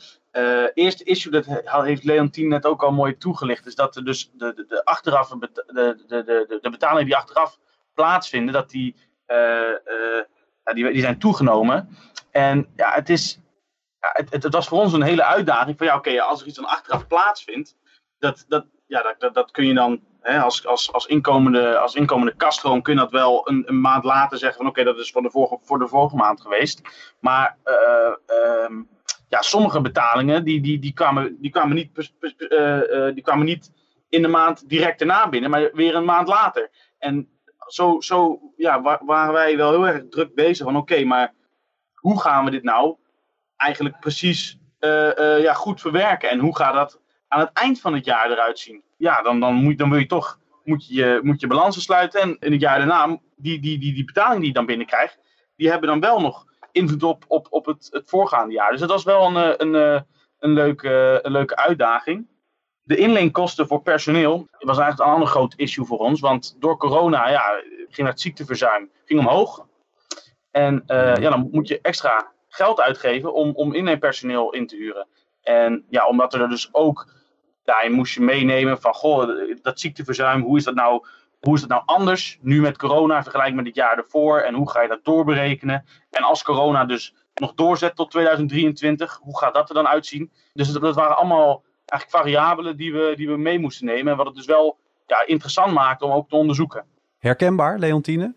eerste 0.74 1.04
issue, 1.04 1.32
dat 1.32 1.46
heeft 1.84 2.04
Leontien 2.04 2.48
net 2.48 2.66
ook 2.66 2.84
al 2.84 2.92
mooi 2.92 3.18
toegelicht, 3.18 3.66
is 3.66 3.76
dat 3.76 3.96
er 3.96 4.06
dus 4.06 4.32
de, 4.34 4.54
de, 4.54 4.66
de, 4.68 4.86
achteraf, 4.86 5.28
de, 5.28 5.64
de, 6.08 6.24
de, 6.24 6.60
de 6.62 6.70
betalingen 6.70 7.06
die 7.06 7.16
achteraf 7.16 7.60
plaatsvinden, 7.94 8.54
dat 8.54 8.70
die, 8.70 8.96
die, 10.74 10.92
die 10.92 11.02
zijn 11.02 11.20
toegenomen. 11.20 11.90
En 12.32 12.68
ja, 12.76 12.92
het 12.92 13.10
is, 13.10 13.40
het, 14.14 14.44
het, 14.44 14.54
was 14.54 14.68
voor 14.68 14.80
ons 14.80 14.94
een 14.94 15.02
hele 15.02 15.24
uitdaging 15.24 15.78
van 15.78 15.88
ja, 15.88 15.96
oké, 15.96 16.22
als 16.22 16.42
er 16.42 16.48
iets 16.48 16.56
dan 16.56 16.66
achteraf 16.66 17.08
plaatsvindt, 17.08 17.76
dat, 18.20 18.46
dat, 18.48 18.66
ja, 18.88 19.16
dat, 19.18 19.34
dat, 19.34 19.52
kun 19.52 19.66
je 19.66 19.74
dan 19.74 20.02
hè, 20.22 20.40
als, 20.40 20.68
als, 20.68 20.94
als, 20.94 21.06
inkomende, 21.06 21.78
als 21.78 21.96
inkomende 21.96 22.36
kaststroom 22.36 22.82
kun 22.82 22.94
je 22.94 23.00
dat 23.00 23.12
wel 23.12 23.50
een, 23.50 23.64
een 23.66 23.82
maand 23.82 24.04
later 24.04 24.38
zeggen 24.38 24.58
van 24.58 24.68
oké, 24.68 24.84
dat 24.84 24.98
is 24.98 25.12
voor 25.12 25.22
de, 25.22 25.30
vorige, 25.30 25.58
voor 25.62 25.80
de 25.80 25.88
vorige 25.88 26.16
maand 26.16 26.42
geweest. 26.42 26.82
Maar 27.20 27.58
uh, 27.66 28.66
um, 28.70 28.90
ja, 29.30 29.42
sommige 29.42 29.82
betalingen 29.82 30.44
die, 30.44 30.62
die, 30.62 30.80
die, 30.80 30.94
kwamen, 30.94 31.38
die, 31.42 31.52
kwamen 31.52 31.76
niet, 31.76 32.14
uh, 32.40 32.82
uh, 32.82 33.14
die 33.14 33.24
kwamen 33.24 33.46
niet 33.46 33.72
in 34.10 34.22
de 34.22 34.28
maand 34.28 34.70
direct 34.70 35.02
erna 35.02 35.30
binnen, 35.30 35.50
maar 35.50 35.70
weer 35.74 35.96
een 35.96 36.06
maand 36.06 36.28
later. 36.28 36.70
En 36.98 37.30
zo, 37.68 38.02
zo 38.02 38.40
ja, 38.58 38.82
waren 39.06 39.34
wij 39.34 39.58
wel 39.58 39.72
heel 39.72 39.88
erg 39.88 40.04
druk 40.10 40.36
bezig 40.36 40.66
van 40.66 40.78
oké, 40.78 41.04
maar 41.04 41.34
hoe 41.94 42.22
gaan 42.22 42.46
we 42.46 42.52
dit 42.52 42.64
nou 42.64 42.96
eigenlijk 43.58 44.00
precies 44.00 44.60
ja, 45.40 45.54
goed 45.54 45.82
verwerken? 45.82 46.30
En 46.30 46.40
hoe 46.40 46.56
gaat 46.56 46.74
dat 46.74 47.00
aan 47.28 47.40
het 47.40 47.50
eind 47.54 47.82
van 47.82 47.94
het 47.94 48.06
jaar 48.06 48.32
eruit 48.32 48.60
zien. 48.60 48.84
Ja, 48.98 49.22
dan, 49.22 49.40
dan, 49.40 49.54
moet, 49.54 49.78
dan 49.78 49.90
wil 49.90 50.00
je 50.00 50.06
toch 50.06 50.40
moet 50.64 50.88
je, 50.88 51.20
moet 51.24 51.40
je 51.40 51.48
balansen 51.48 51.82
sluiten. 51.82 52.22
En 52.22 52.38
in 52.40 52.52
het 52.52 52.62
jaar 52.62 52.78
daarna, 52.78 53.20
die, 53.36 53.60
die, 53.60 53.80
die, 53.80 53.94
die 53.94 54.06
betaling 54.06 54.40
die 54.40 54.48
je 54.48 54.54
dan 54.54 54.66
binnenkrijgt, 54.66 55.20
die 55.56 55.70
hebben 55.70 55.90
dan 55.90 56.00
wel 56.00 56.22
nog 56.22 56.46
invloed 56.72 57.04
op, 57.04 57.26
op, 57.28 57.48
op 57.50 57.66
het, 57.66 57.88
het 57.92 58.10
voorgaande 58.10 58.54
jaar. 58.54 58.72
Dus 58.72 58.80
dat 58.80 58.90
was 58.90 59.04
wel 59.04 59.26
een, 59.26 59.62
een, 59.62 59.74
een, 59.74 60.06
een, 60.40 60.54
leuke, 60.54 61.20
een 61.22 61.32
leuke 61.32 61.56
uitdaging. 61.56 62.28
De 62.82 62.98
inleenkosten 62.98 63.68
voor 63.68 63.82
personeel 63.82 64.48
was 64.60 64.78
eigenlijk 64.78 65.10
een 65.10 65.16
ander 65.16 65.28
groot 65.28 65.54
issue 65.58 65.86
voor 65.86 65.98
ons. 65.98 66.20
Want 66.20 66.56
door 66.60 66.78
corona 66.78 67.30
ja, 67.30 67.62
ging 67.90 68.08
het 68.08 68.22
ziekteverzuim 68.22 68.90
ging 69.06 69.20
omhoog. 69.20 69.68
En 70.52 70.84
ja, 70.88 71.30
dan 71.30 71.50
moet 71.52 71.68
je 71.68 71.80
extra 71.82 72.32
geld 72.56 72.82
uitgeven 72.82 73.34
om, 73.34 73.52
om 73.56 73.74
inleenpersoneel 73.74 74.54
in 74.54 74.68
te 74.68 74.76
huren. 74.76 75.08
En 75.44 75.86
ja, 75.90 76.08
omdat 76.08 76.34
er 76.34 76.50
dus 76.50 76.70
ook 76.72 77.08
daarin 77.64 77.92
moest 77.92 78.14
je 78.14 78.22
meenemen 78.22 78.82
van, 78.82 78.94
goh, 78.94 79.30
dat 79.62 79.80
ziekteverzuim, 79.80 80.42
hoe 80.42 80.58
is 80.58 80.64
dat 80.64 80.76
nou, 80.76 81.06
hoe 81.40 81.56
is 81.56 81.60
dat 81.60 81.70
nou 81.70 81.84
anders 81.86 82.38
nu 82.42 82.62
met 82.62 82.78
corona 82.78 83.22
vergelijking 83.22 83.58
met 83.58 83.66
het 83.66 83.76
jaar 83.76 83.98
ervoor 83.98 84.40
en 84.40 84.54
hoe 84.54 84.70
ga 84.70 84.82
je 84.82 84.88
dat 84.88 85.04
doorberekenen? 85.04 85.86
En 86.10 86.24
als 86.24 86.44
corona 86.44 86.86
dus 86.86 87.16
nog 87.34 87.54
doorzet 87.54 87.96
tot 87.96 88.12
2023, 88.12 89.20
hoe 89.22 89.38
gaat 89.38 89.54
dat 89.54 89.70
er 89.70 89.76
dan 89.76 89.88
uitzien? 89.88 90.32
Dus 90.54 90.72
dat, 90.72 90.82
dat 90.82 90.96
waren 90.96 91.18
allemaal 91.18 91.64
eigenlijk 91.86 92.24
variabelen 92.24 92.78
die 92.78 92.94
we, 92.94 93.14
die 93.16 93.30
we 93.30 93.38
mee 93.38 93.60
moesten 93.60 93.86
nemen 93.86 94.12
en 94.12 94.18
wat 94.18 94.26
het 94.26 94.36
dus 94.36 94.46
wel 94.46 94.78
ja, 95.08 95.26
interessant 95.26 95.74
maakt 95.74 96.02
om 96.02 96.12
ook 96.12 96.30
te 96.30 96.36
onderzoeken. 96.36 96.86
Herkenbaar, 97.18 97.80
Leontine? 97.80 98.34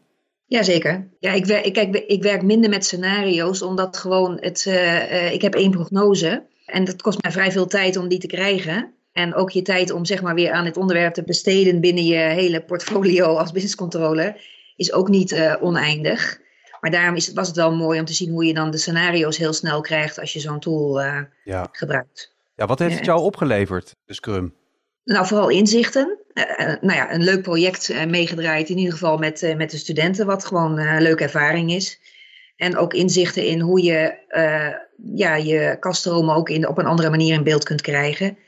Jazeker. 0.49 1.09
Ja, 1.19 1.33
ik 1.33 1.45
werk, 1.45 1.65
ik, 1.65 1.73
kijk, 1.73 1.97
ik 1.97 2.23
werk 2.23 2.43
minder 2.43 2.71
met 2.71 2.85
scenario's, 2.85 3.63
omdat 3.63 3.97
gewoon 3.97 4.39
het, 4.41 4.65
uh, 4.69 4.75
uh, 4.75 5.33
ik 5.33 5.43
heb 5.43 5.55
één 5.55 5.71
prognose. 5.71 6.47
En 6.67 6.85
dat 6.85 7.03
kost 7.03 7.23
mij 7.23 7.33
vrij 7.33 7.53
veel 7.53 7.67
tijd 7.67 7.97
om 7.97 8.09
die 8.09 8.19
te 8.19 8.27
krijgen. 8.27 8.95
En 9.13 9.35
ook 9.35 9.51
je 9.51 9.63
tijd 9.63 9.91
om 9.91 10.05
zeg 10.05 10.23
maar 10.23 10.35
weer 10.35 10.53
aan 10.53 10.65
het 10.65 10.77
onderwerp 10.77 11.15
te 11.15 11.23
besteden 11.23 11.81
binnen 11.81 12.05
je 12.05 12.17
hele 12.17 12.65
portfolio 12.65 13.25
als 13.37 13.53
business 13.53 13.75
controller 13.75 14.41
is 14.77 14.93
ook 14.93 15.09
niet 15.09 15.33
uh, 15.33 15.55
oneindig. 15.61 16.41
Maar 16.81 16.91
daarom 16.91 17.17
is 17.17 17.27
het, 17.27 17.35
was 17.35 17.47
het 17.47 17.57
wel 17.57 17.75
mooi 17.75 17.99
om 17.99 18.05
te 18.05 18.13
zien 18.13 18.31
hoe 18.31 18.45
je 18.45 18.55
dan 18.55 18.71
de 18.71 18.79
scenario's 18.79 19.37
heel 19.37 19.53
snel 19.53 19.81
krijgt 19.81 20.19
als 20.21 20.33
je 20.33 20.41
zo'n 20.41 20.61
tool 20.61 21.01
ja. 21.45 21.69
gebruikt. 21.73 22.35
Ja, 22.57 22.67
wat 22.67 22.79
heeft 22.79 22.97
het 22.97 23.05
jou 23.05 23.21
opgeleverd, 23.21 23.95
de 24.05 24.15
Scrum? 24.15 24.55
Nou, 25.09 25.27
vooral 25.27 25.49
inzichten. 25.49 26.19
Uh, 26.35 26.45
nou 26.81 26.95
ja, 26.95 27.13
een 27.13 27.23
leuk 27.23 27.43
project 27.43 28.07
meegedraaid, 28.07 28.69
in 28.69 28.79
ieder 28.79 28.93
geval 28.93 29.19
met, 29.19 29.55
met 29.57 29.71
de 29.71 29.77
studenten, 29.77 30.27
wat 30.27 30.45
gewoon 30.45 30.79
een 30.79 31.03
leuke 31.03 31.23
ervaring 31.23 31.73
is. 31.73 32.01
En 32.57 32.77
ook 32.77 32.95
inzichten 32.95 33.47
in 33.47 33.61
hoe 33.61 33.83
je 33.83 34.15
ja, 35.15 35.35
je 35.35 35.77
kaststromen 35.81 36.35
ook 36.35 36.49
in, 36.49 36.69
op 36.69 36.79
een 36.79 36.87
andere 36.87 37.11
manier 37.11 37.35
in 37.35 37.43
beeld 37.43 37.65
kunt 37.65 37.81
krijgen. 37.81 38.39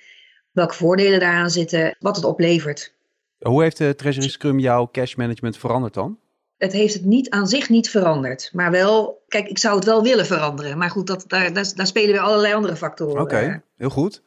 Welke 0.53 0.75
voordelen 0.75 1.21
daaraan 1.21 1.51
zitten, 1.51 1.97
wat 1.99 2.17
het 2.17 2.25
oplevert. 2.25 2.95
Hoe 3.39 3.63
heeft 3.63 3.77
de 3.77 3.95
Treasury 3.95 4.29
Scrum 4.29 4.59
jouw 4.59 4.89
cash 4.93 5.15
management 5.15 5.57
veranderd 5.57 5.95
dan? 5.95 6.19
Het 6.57 6.73
heeft 6.73 6.95
het 6.95 7.05
niet 7.05 7.31
aan 7.31 7.47
zich 7.47 7.69
niet 7.69 7.91
veranderd. 7.91 8.51
Maar 8.53 8.71
wel, 8.71 9.23
kijk, 9.29 9.49
ik 9.49 9.59
zou 9.59 9.77
het 9.77 9.85
wel 9.85 10.03
willen 10.03 10.27
veranderen. 10.27 10.79
Maar 10.79 10.91
goed, 10.91 11.07
dat, 11.07 11.25
daar, 11.27 11.53
daar, 11.53 11.73
daar 11.75 11.87
spelen 11.87 12.13
weer 12.13 12.21
allerlei 12.21 12.55
andere 12.55 12.77
factoren. 12.77 13.23
Oké, 13.23 13.35
okay, 13.35 13.63
heel 13.77 13.91
goed. 13.91 14.23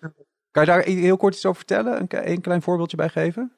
Kan 0.54 0.66
je 0.66 0.70
daar 0.70 0.84
heel 0.84 1.18
kort 1.18 1.34
iets 1.34 1.46
over 1.46 1.58
vertellen? 1.58 2.00
Een, 2.00 2.32
een 2.32 2.42
klein 2.42 2.62
voorbeeldje 2.62 2.98
bij 2.98 3.10
geven? 3.10 3.52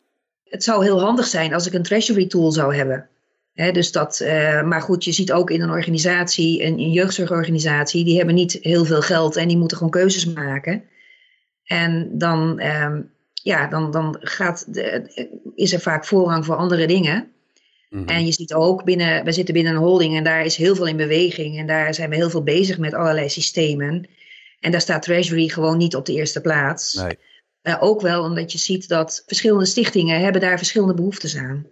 Het 0.44 0.64
zou 0.64 0.84
heel 0.84 1.02
handig 1.02 1.26
zijn 1.26 1.54
als 1.54 1.68
ik 1.68 1.74
een 1.74 1.84
treasury 1.84 2.28
tool 2.28 2.52
zou 2.52 2.76
hebben. 2.76 3.08
He, 3.54 3.72
dus 3.72 3.92
dat, 3.92 4.20
uh, 4.24 4.64
maar 4.64 4.82
goed, 4.82 5.04
je 5.04 5.12
ziet 5.12 5.32
ook 5.32 5.50
in 5.50 5.62
een 5.62 5.70
organisatie, 5.70 6.64
een, 6.64 6.80
een 6.80 6.92
jeugdzorgorganisatie, 6.92 8.06
die 8.06 8.18
hebben 8.18 8.36
niet 8.36 8.58
heel 8.62 8.86
veel 8.86 9.02
geld 9.02 9.36
en 9.36 9.48
die 9.48 9.58
moeten 9.58 9.78
gewoon 9.78 9.92
keuzes 9.92 10.34
maken. 10.34 10.84
En 11.64 12.10
dan, 12.12 12.62
um, 12.62 13.12
ja, 13.34 13.68
dan, 13.68 13.92
dan 13.92 14.18
gaat 14.20 14.74
de, 14.74 15.30
is 15.56 15.74
er 15.74 15.80
vaak 15.80 16.06
voorrang 16.06 16.46
voor 16.46 16.56
andere 16.56 16.88
dingen. 16.88 17.32
Mm-hmm. 17.90 18.08
En 18.08 18.26
je 18.26 18.32
ziet 18.32 18.54
ook 18.54 18.84
binnen, 18.84 19.26
we 19.26 19.32
zitten 19.32 19.54
binnen 19.54 19.74
een 19.74 19.80
holding 19.80 20.18
en 20.18 20.24
daar 20.24 20.46
is 20.46 20.56
heel 20.56 20.76
veel 20.76 20.88
in 20.88 20.98
beweging. 20.98 21.58
En 21.58 21.68
daar 21.68 21.94
zijn 21.94 22.10
we 22.10 22.16
heel 22.16 22.30
veel 22.30 22.44
bezig 22.44 22.78
met 22.78 22.94
allerlei 22.94 23.30
systemen. 23.30 24.06
En 24.66 24.72
daar 24.72 24.82
staat 24.82 25.02
Treasury 25.02 25.48
gewoon 25.48 25.78
niet 25.78 25.96
op 25.96 26.06
de 26.06 26.14
eerste 26.14 26.42
plaats. 26.42 26.94
Nee. 26.94 27.18
Uh, 27.64 27.78
ook 27.80 28.02
wel 28.02 28.24
omdat 28.24 28.52
je 28.52 28.58
ziet 28.58 28.88
dat 28.88 29.24
verschillende 29.26 29.66
stichtingen 29.66 30.20
hebben 30.20 30.42
daar 30.42 30.58
verschillende 30.58 30.94
behoeftes 30.94 31.38
aan. 31.38 31.68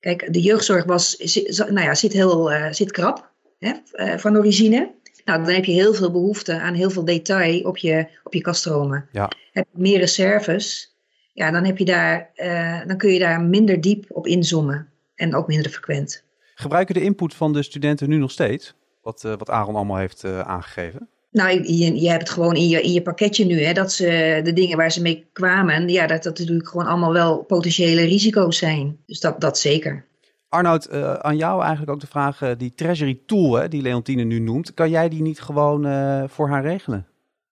Kijk, 0.00 0.32
de 0.32 0.40
jeugdzorg 0.40 0.84
was, 0.84 1.16
nou 1.56 1.80
ja, 1.80 1.94
zit, 1.94 2.12
heel, 2.12 2.52
uh, 2.52 2.72
zit 2.72 2.92
krap 2.92 3.32
hè, 3.58 3.72
uh, 3.92 4.18
van 4.18 4.36
origine. 4.36 4.94
Nou, 5.24 5.44
dan 5.44 5.54
heb 5.54 5.64
je 5.64 5.72
heel 5.72 5.94
veel 5.94 6.10
behoefte 6.10 6.60
aan 6.60 6.74
heel 6.74 6.90
veel 6.90 7.04
detail 7.04 7.62
op 7.62 7.76
je, 7.76 8.08
op 8.24 8.34
je 8.34 8.40
kaststromen. 8.40 9.08
Ja. 9.12 9.30
Heb 9.52 9.66
je 9.72 9.80
meer 9.80 9.98
reserves, 9.98 10.96
ja, 11.32 11.50
dan, 11.50 11.64
heb 11.64 11.78
je 11.78 11.84
daar, 11.84 12.30
eh, 12.34 12.86
dan 12.86 12.96
kun 12.96 13.12
je 13.12 13.18
daar 13.18 13.40
minder 13.40 13.80
diep 13.80 14.04
op 14.08 14.26
inzoomen 14.26 14.88
en 15.14 15.34
ook 15.34 15.46
minder 15.46 15.70
frequent. 15.70 16.24
Gebruiken 16.54 16.94
de 16.94 17.02
input 17.02 17.34
van 17.34 17.52
de 17.52 17.62
studenten 17.62 18.08
nu 18.08 18.16
nog 18.16 18.30
steeds? 18.30 18.74
Wat, 19.02 19.22
wat 19.22 19.50
Aaron 19.50 19.76
allemaal 19.76 19.96
heeft 19.96 20.24
aangegeven? 20.24 21.08
Nou, 21.36 21.50
je, 21.50 22.00
je 22.00 22.08
hebt 22.08 22.20
het 22.20 22.30
gewoon 22.30 22.54
in 22.54 22.68
je, 22.68 22.82
in 22.82 22.92
je 22.92 23.02
pakketje 23.02 23.44
nu. 23.44 23.62
Hè, 23.62 23.72
dat 23.72 23.92
ze 23.92 24.40
de 24.44 24.52
dingen 24.52 24.76
waar 24.76 24.92
ze 24.92 25.02
mee 25.02 25.26
kwamen, 25.32 25.88
ja, 25.88 26.06
dat 26.06 26.22
dat 26.22 26.38
natuurlijk 26.38 26.68
gewoon 26.68 26.86
allemaal 26.86 27.12
wel 27.12 27.42
potentiële 27.42 28.04
risico's 28.04 28.58
zijn. 28.58 28.98
Dus 29.06 29.20
dat, 29.20 29.40
dat 29.40 29.58
zeker. 29.58 30.04
Arnoud, 30.48 30.88
uh, 30.92 31.12
aan 31.12 31.36
jou 31.36 31.60
eigenlijk 31.60 31.90
ook 31.90 32.00
de 32.00 32.06
vraag, 32.06 32.40
uh, 32.40 32.50
die 32.56 32.74
Treasury 32.74 33.20
Tool 33.26 33.52
hè, 33.52 33.68
die 33.68 33.82
Leontine 33.82 34.22
nu 34.22 34.38
noemt, 34.38 34.74
kan 34.74 34.90
jij 34.90 35.08
die 35.08 35.22
niet 35.22 35.40
gewoon 35.40 35.86
uh, 35.86 36.24
voor 36.26 36.48
haar 36.48 36.62
regelen? 36.62 37.06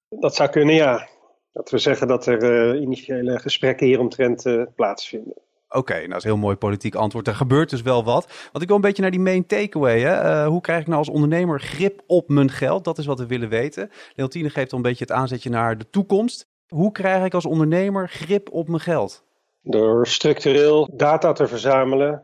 Dat 0.08 0.34
zou 0.34 0.50
kunnen, 0.50 0.74
ja. 0.74 1.08
Dat 1.52 1.70
we 1.70 1.78
zeggen 1.78 2.08
dat 2.08 2.26
er 2.26 2.76
initiële 2.80 3.38
gesprekken 3.38 3.86
hieromtrent 3.86 4.44
plaatsvinden. 4.74 5.34
Oké, 5.76 5.94
nou 5.94 6.08
dat 6.08 6.16
is 6.16 6.24
een 6.24 6.30
heel 6.30 6.38
mooi 6.38 6.56
politiek 6.56 6.94
antwoord. 6.94 7.26
Er 7.26 7.34
gebeurt 7.34 7.70
dus 7.70 7.82
wel 7.82 8.04
wat. 8.04 8.26
Want 8.52 8.62
ik 8.62 8.66
wil 8.66 8.76
een 8.76 8.82
beetje 8.82 9.02
naar 9.02 9.10
die 9.10 9.20
main 9.20 9.46
takeaway. 9.46 10.00
Hè? 10.00 10.46
hoe 10.46 10.60
krijg 10.60 10.80
ik 10.80 10.86
nou 10.86 10.98
als 10.98 11.08
ondernemer 11.08 11.60
grip 11.60 12.02
op 12.06 12.28
mijn 12.28 12.50
geld? 12.50 12.84
Dat 12.84 12.98
is 12.98 13.06
wat 13.06 13.18
we 13.18 13.26
willen 13.26 13.48
weten. 13.48 13.90
Leontine 14.14 14.50
geeft 14.50 14.70
al 14.70 14.76
een 14.76 14.84
beetje 14.84 15.04
het 15.04 15.12
aanzetje 15.12 15.50
naar 15.50 15.78
de 15.78 15.90
toekomst. 15.90 16.48
Hoe 16.68 16.92
krijg 16.92 17.24
ik 17.24 17.34
als 17.34 17.46
ondernemer 17.46 18.08
grip 18.08 18.52
op 18.52 18.68
mijn 18.68 18.80
geld? 18.80 19.24
Door 19.62 20.06
structureel 20.06 20.96
data 20.96 21.32
te 21.32 21.46
verzamelen 21.46 22.22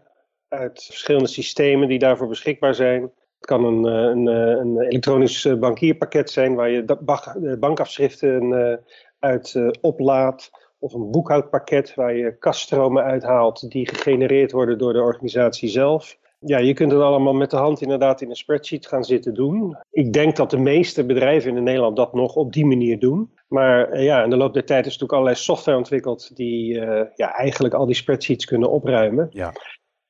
uit 0.48 0.82
verschillende 0.82 1.28
systemen 1.28 1.88
die 1.88 1.98
daarvoor 1.98 2.28
beschikbaar 2.28 2.74
zijn. 2.74 3.02
Het 3.02 3.48
kan 3.48 3.64
een, 3.64 3.84
een, 3.84 4.26
een 4.26 4.80
elektronisch 4.80 5.48
bankierpakket 5.58 6.30
zijn 6.30 6.54
waar 6.54 6.70
je 6.70 7.56
bankafschriften 7.60 8.80
uit 9.18 9.60
oplaadt. 9.80 10.50
Of 10.82 10.94
een 10.94 11.10
boekhoudpakket 11.10 11.94
waar 11.94 12.16
je 12.16 12.38
kaststromen 12.38 13.02
uithaalt 13.02 13.70
die 13.70 13.88
gegenereerd 13.88 14.52
worden 14.52 14.78
door 14.78 14.92
de 14.92 15.02
organisatie 15.02 15.68
zelf. 15.68 16.18
Ja, 16.38 16.58
je 16.58 16.72
kunt 16.72 16.92
het 16.92 17.00
allemaal 17.00 17.32
met 17.32 17.50
de 17.50 17.56
hand 17.56 17.80
inderdaad 17.80 18.20
in 18.20 18.30
een 18.30 18.36
spreadsheet 18.36 18.86
gaan 18.86 19.04
zitten 19.04 19.34
doen. 19.34 19.76
Ik 19.90 20.12
denk 20.12 20.36
dat 20.36 20.50
de 20.50 20.58
meeste 20.58 21.06
bedrijven 21.06 21.56
in 21.56 21.62
Nederland 21.62 21.96
dat 21.96 22.14
nog 22.14 22.34
op 22.34 22.52
die 22.52 22.66
manier 22.66 22.98
doen. 22.98 23.30
Maar 23.48 24.02
ja, 24.02 24.22
in 24.22 24.30
de 24.30 24.36
loop 24.36 24.54
der 24.54 24.64
tijd 24.64 24.80
is 24.80 24.92
natuurlijk 24.92 25.12
allerlei 25.12 25.36
software 25.36 25.78
ontwikkeld 25.78 26.36
die 26.36 26.74
uh, 26.74 27.02
ja, 27.14 27.34
eigenlijk 27.34 27.74
al 27.74 27.86
die 27.86 27.94
spreadsheets 27.94 28.44
kunnen 28.44 28.70
opruimen. 28.70 29.28
Ja. 29.30 29.52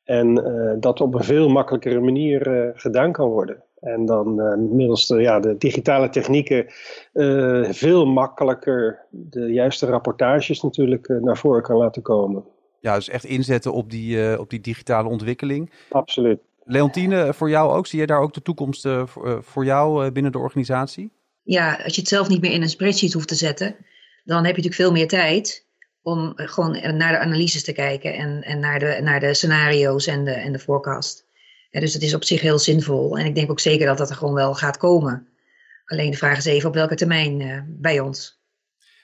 En 0.04 0.38
uh, 0.38 0.74
dat 0.80 1.00
op 1.00 1.14
een 1.14 1.24
veel 1.24 1.48
makkelijkere 1.48 2.00
manier 2.00 2.48
uh, 2.48 2.70
gedaan 2.74 3.12
kan 3.12 3.28
worden. 3.28 3.64
En 3.80 4.06
dan 4.06 4.40
uh, 4.40 4.54
middels 4.56 5.06
de, 5.06 5.20
ja, 5.20 5.40
de 5.40 5.56
digitale 5.56 6.08
technieken 6.08 6.66
veel 7.74 8.06
makkelijker 8.06 9.06
de 9.10 9.52
juiste 9.52 9.86
rapportages 9.86 10.62
natuurlijk 10.62 11.08
naar 11.08 11.38
voren 11.38 11.62
kan 11.62 11.76
laten 11.76 12.02
komen. 12.02 12.44
Ja, 12.80 12.94
dus 12.94 13.08
echt 13.08 13.24
inzetten 13.24 13.72
op 13.72 13.90
die, 13.90 14.38
op 14.38 14.50
die 14.50 14.60
digitale 14.60 15.08
ontwikkeling. 15.08 15.72
Absoluut. 15.90 16.40
Leontine, 16.64 17.34
voor 17.34 17.50
jou 17.50 17.72
ook? 17.72 17.86
Zie 17.86 18.00
je 18.00 18.06
daar 18.06 18.20
ook 18.20 18.34
de 18.34 18.42
toekomst 18.42 18.88
voor, 19.04 19.44
voor 19.44 19.64
jou 19.64 20.10
binnen 20.10 20.32
de 20.32 20.38
organisatie? 20.38 21.10
Ja, 21.42 21.80
als 21.84 21.94
je 21.94 22.00
het 22.00 22.10
zelf 22.10 22.28
niet 22.28 22.40
meer 22.40 22.52
in 22.52 22.62
een 22.62 22.68
spreadsheet 22.68 23.12
hoeft 23.12 23.28
te 23.28 23.34
zetten, 23.34 23.76
dan 24.24 24.36
heb 24.36 24.56
je 24.56 24.62
natuurlijk 24.62 24.74
veel 24.74 24.92
meer 24.92 25.08
tijd 25.08 25.66
om 26.02 26.32
gewoon 26.34 26.96
naar 26.96 27.12
de 27.12 27.18
analyses 27.18 27.64
te 27.64 27.72
kijken 27.72 28.14
en, 28.14 28.42
en 28.42 28.60
naar, 28.60 28.78
de, 28.78 29.00
naar 29.02 29.20
de 29.20 29.34
scenario's 29.34 30.06
en 30.06 30.24
de, 30.24 30.32
en 30.32 30.52
de 30.52 30.58
forecast. 30.58 31.26
Ja, 31.70 31.80
dus 31.80 31.92
het 31.92 32.02
is 32.02 32.14
op 32.14 32.24
zich 32.24 32.40
heel 32.40 32.58
zinvol. 32.58 33.18
En 33.18 33.26
ik 33.26 33.34
denk 33.34 33.50
ook 33.50 33.60
zeker 33.60 33.86
dat 33.86 33.98
dat 33.98 34.10
er 34.10 34.16
gewoon 34.16 34.34
wel 34.34 34.54
gaat 34.54 34.76
komen. 34.76 35.28
Alleen 35.84 36.10
de 36.10 36.16
vraag 36.16 36.36
is 36.36 36.44
even 36.44 36.68
op 36.68 36.74
welke 36.74 36.94
termijn 36.94 37.40
uh, 37.40 37.60
bij 37.66 38.00
ons. 38.00 38.38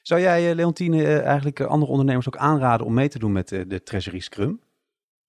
Zou 0.03 0.21
jij, 0.21 0.55
Leontine, 0.55 1.03
uh, 1.03 1.21
eigenlijk 1.21 1.61
andere 1.61 1.91
ondernemers 1.91 2.27
ook 2.27 2.37
aanraden 2.37 2.87
om 2.87 2.95
mee 2.95 3.09
te 3.09 3.19
doen 3.19 3.33
met 3.33 3.49
de 3.49 3.83
Treasury 3.85 4.21
Scrum? 4.21 4.61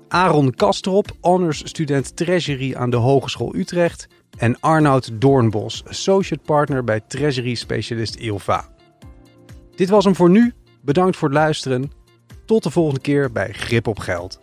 Aaron 0.08 0.52
Kastrop, 0.52 1.12
honors 1.22 1.62
student 1.68 2.16
Treasury 2.16 2.76
aan 2.76 2.90
de 2.90 2.98
Hogeschool 2.98 3.56
Utrecht. 3.56 4.08
En 4.38 4.60
Arnoud 4.60 5.12
Doornbos, 5.14 5.84
associate 5.88 6.44
partner 6.44 6.84
bij 6.84 7.00
Treasury 7.00 7.56
specialist 7.56 8.16
ILVA. 8.16 8.70
Dit 9.76 9.90
was 9.90 10.06
hem 10.06 10.16
voor 10.16 10.30
nu. 10.30 10.54
Bedankt 10.82 11.18
voor 11.18 11.28
het 11.28 11.38
luisteren. 11.38 11.92
Tot 12.46 12.64
de 12.64 12.70
volgende 12.70 13.02
keer 13.02 13.32
bij 13.32 13.54
Grip 13.54 13.88
op 13.88 14.00
Geld. 14.00 14.40